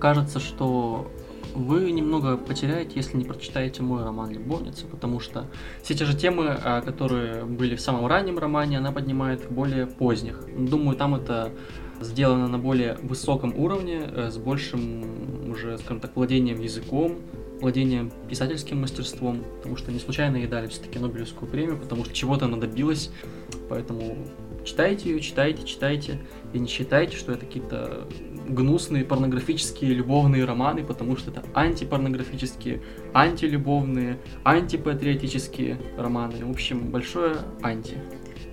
Кажется, 0.00 0.38
что 0.38 1.10
вы 1.54 1.90
немного 1.90 2.36
потеряете, 2.36 2.92
если 2.94 3.16
не 3.16 3.24
прочитаете 3.24 3.82
мой 3.82 4.04
роман 4.04 4.30
«Любовница», 4.30 4.86
потому 4.86 5.18
что 5.18 5.46
все 5.82 5.94
те 5.94 6.04
же 6.04 6.16
темы, 6.16 6.56
а, 6.62 6.80
которые 6.80 7.44
были 7.44 7.74
в 7.74 7.80
самом 7.80 8.06
раннем 8.06 8.38
романе, 8.38 8.78
она 8.78 8.92
поднимает 8.92 9.44
в 9.44 9.50
более 9.50 9.86
поздних. 9.86 10.44
Думаю, 10.56 10.96
там 10.96 11.16
это 11.16 11.52
сделано 12.00 12.46
на 12.46 12.58
более 12.58 12.96
высоком 13.02 13.52
уровне, 13.56 14.02
э, 14.06 14.30
с 14.30 14.36
большим 14.38 15.50
уже, 15.50 15.78
скажем 15.78 16.00
так, 16.00 16.14
владением 16.14 16.60
языком, 16.60 17.16
владением 17.60 18.12
писательским 18.28 18.80
мастерством, 18.80 19.44
потому 19.56 19.76
что 19.76 19.92
не 19.92 19.98
случайно 19.98 20.36
ей 20.36 20.46
дали 20.46 20.66
все-таки 20.68 20.98
Нобелевскую 20.98 21.50
премию, 21.50 21.78
потому 21.78 22.04
что 22.04 22.14
чего-то 22.14 22.46
она 22.46 22.56
добилась, 22.56 23.10
поэтому 23.68 24.16
читайте 24.64 25.10
ее, 25.10 25.20
читайте, 25.20 25.64
читайте, 25.64 26.20
и 26.52 26.58
не 26.58 26.68
считайте, 26.68 27.16
что 27.16 27.32
это 27.32 27.46
какие-то 27.46 28.08
гнусные 28.48 29.04
порнографические 29.04 29.92
любовные 29.92 30.44
романы, 30.44 30.84
потому 30.84 31.16
что 31.16 31.30
это 31.30 31.44
антипорнографические, 31.54 32.82
антилюбовные, 33.12 34.18
антипатриотические 34.44 35.78
романы. 35.96 36.44
В 36.44 36.50
общем, 36.50 36.90
большое 36.90 37.36
анти. 37.62 37.94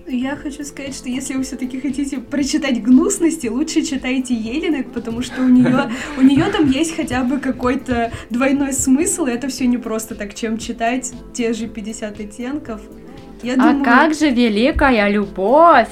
Я 0.08 0.36
хочу 0.36 0.64
сказать, 0.64 0.94
что 0.94 1.08
если 1.08 1.34
вы 1.34 1.42
все-таки 1.42 1.80
хотите 1.80 2.18
прочитать 2.18 2.80
гнусности, 2.80 3.48
лучше 3.48 3.82
читайте 3.82 4.34
Елинок, 4.34 4.92
потому 4.92 5.20
что 5.20 5.42
у 5.42 5.48
нее 5.48 5.90
у 6.16 6.22
нее 6.22 6.44
там 6.44 6.70
есть 6.70 6.94
хотя 6.94 7.24
бы 7.24 7.38
какой-то 7.38 8.12
двойной 8.30 8.72
смысл, 8.72 9.26
и 9.26 9.32
это 9.32 9.48
все 9.48 9.66
не 9.66 9.78
просто 9.78 10.14
так, 10.14 10.34
чем 10.34 10.58
читать 10.58 11.12
те 11.34 11.52
же 11.52 11.66
50 11.66 12.20
оттенков. 12.20 12.80
Я 13.42 13.54
а 13.54 13.56
думаю... 13.56 13.84
как 13.84 14.14
же 14.14 14.30
великая 14.30 15.08
любовь! 15.10 15.88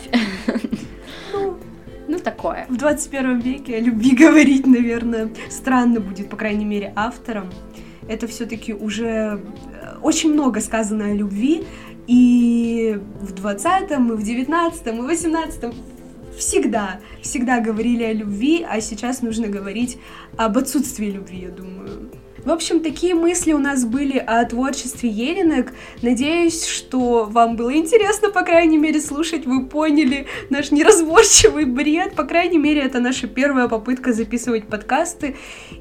Ну, 2.06 2.18
такое. 2.18 2.66
В 2.68 2.76
21 2.76 3.40
веке 3.40 3.76
о 3.76 3.80
любви 3.80 4.14
говорить, 4.16 4.66
наверное, 4.66 5.30
странно 5.50 6.00
будет, 6.00 6.28
по 6.28 6.36
крайней 6.36 6.64
мере, 6.64 6.92
авторам. 6.94 7.50
Это 8.06 8.26
все-таки 8.26 8.74
уже 8.74 9.06
э, 9.06 9.96
очень 10.02 10.34
много 10.34 10.60
сказано 10.60 11.06
о 11.06 11.14
любви, 11.14 11.64
и 12.06 12.98
в 13.20 13.32
20-м, 13.32 14.12
и 14.12 14.16
в 14.16 14.20
19-м, 14.20 14.98
и 14.98 15.00
в 15.00 15.10
18-м 15.10 15.74
всегда, 16.36 17.00
всегда 17.22 17.60
говорили 17.60 18.02
о 18.02 18.12
любви, 18.12 18.66
а 18.68 18.80
сейчас 18.80 19.22
нужно 19.22 19.48
говорить 19.48 19.98
об 20.36 20.58
отсутствии 20.58 21.10
любви, 21.10 21.40
я 21.42 21.50
думаю. 21.50 22.10
В 22.44 22.50
общем, 22.50 22.80
такие 22.80 23.14
мысли 23.14 23.54
у 23.54 23.58
нас 23.58 23.86
были 23.86 24.18
о 24.18 24.44
творчестве 24.44 25.08
Еленок. 25.08 25.72
Надеюсь, 26.02 26.66
что 26.66 27.24
вам 27.24 27.56
было 27.56 27.74
интересно, 27.74 28.28
по 28.28 28.42
крайней 28.42 28.76
мере, 28.76 29.00
слушать. 29.00 29.46
Вы 29.46 29.64
поняли 29.64 30.26
наш 30.50 30.70
неразборчивый 30.70 31.64
бред. 31.64 32.14
По 32.14 32.24
крайней 32.24 32.58
мере, 32.58 32.82
это 32.82 33.00
наша 33.00 33.28
первая 33.28 33.66
попытка 33.68 34.12
записывать 34.12 34.66
подкасты. 34.66 35.36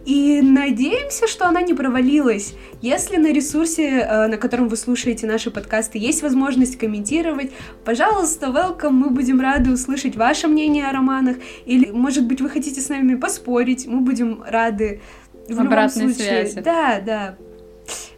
И 0.05 0.39
надеемся, 0.41 1.27
что 1.27 1.47
она 1.47 1.61
не 1.61 1.73
провалилась. 1.73 2.53
Если 2.81 3.17
на 3.17 3.33
ресурсе, 3.33 3.99
э, 3.99 4.27
на 4.27 4.37
котором 4.37 4.69
вы 4.69 4.77
слушаете 4.77 5.27
наши 5.27 5.51
подкасты, 5.51 5.97
есть 5.97 6.21
возможность 6.21 6.77
комментировать, 6.77 7.51
пожалуйста, 7.83 8.47
welcome. 8.47 8.91
Мы 8.91 9.09
будем 9.09 9.41
рады 9.41 9.69
услышать 9.71 10.15
ваше 10.15 10.47
мнение 10.47 10.87
о 10.87 10.93
романах. 10.93 11.35
Или, 11.65 11.91
может 11.91 12.25
быть, 12.25 12.39
вы 12.39 12.49
хотите 12.49 12.79
с 12.79 12.87
нами 12.87 13.15
поспорить. 13.15 13.85
Мы 13.85 13.99
будем 13.99 14.41
рады 14.47 15.01
в 15.49 15.59
Обратной 15.59 16.13
случае, 16.13 16.47
связи. 16.47 16.61
Да, 16.61 16.99
да. 16.99 17.35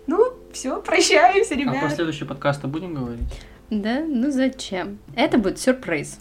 Ну, 0.08 0.34
все, 0.52 0.82
прощаемся, 0.82 1.56
ребят. 1.56 1.76
А 1.78 1.80
про 1.80 1.90
следующий 1.90 2.26
подкаст 2.26 2.64
будем 2.66 2.94
говорить? 2.94 3.24
Да, 3.70 4.02
ну 4.08 4.32
зачем? 4.32 5.00
Это 5.16 5.38
будет 5.38 5.60
сюрприз. 5.60 6.20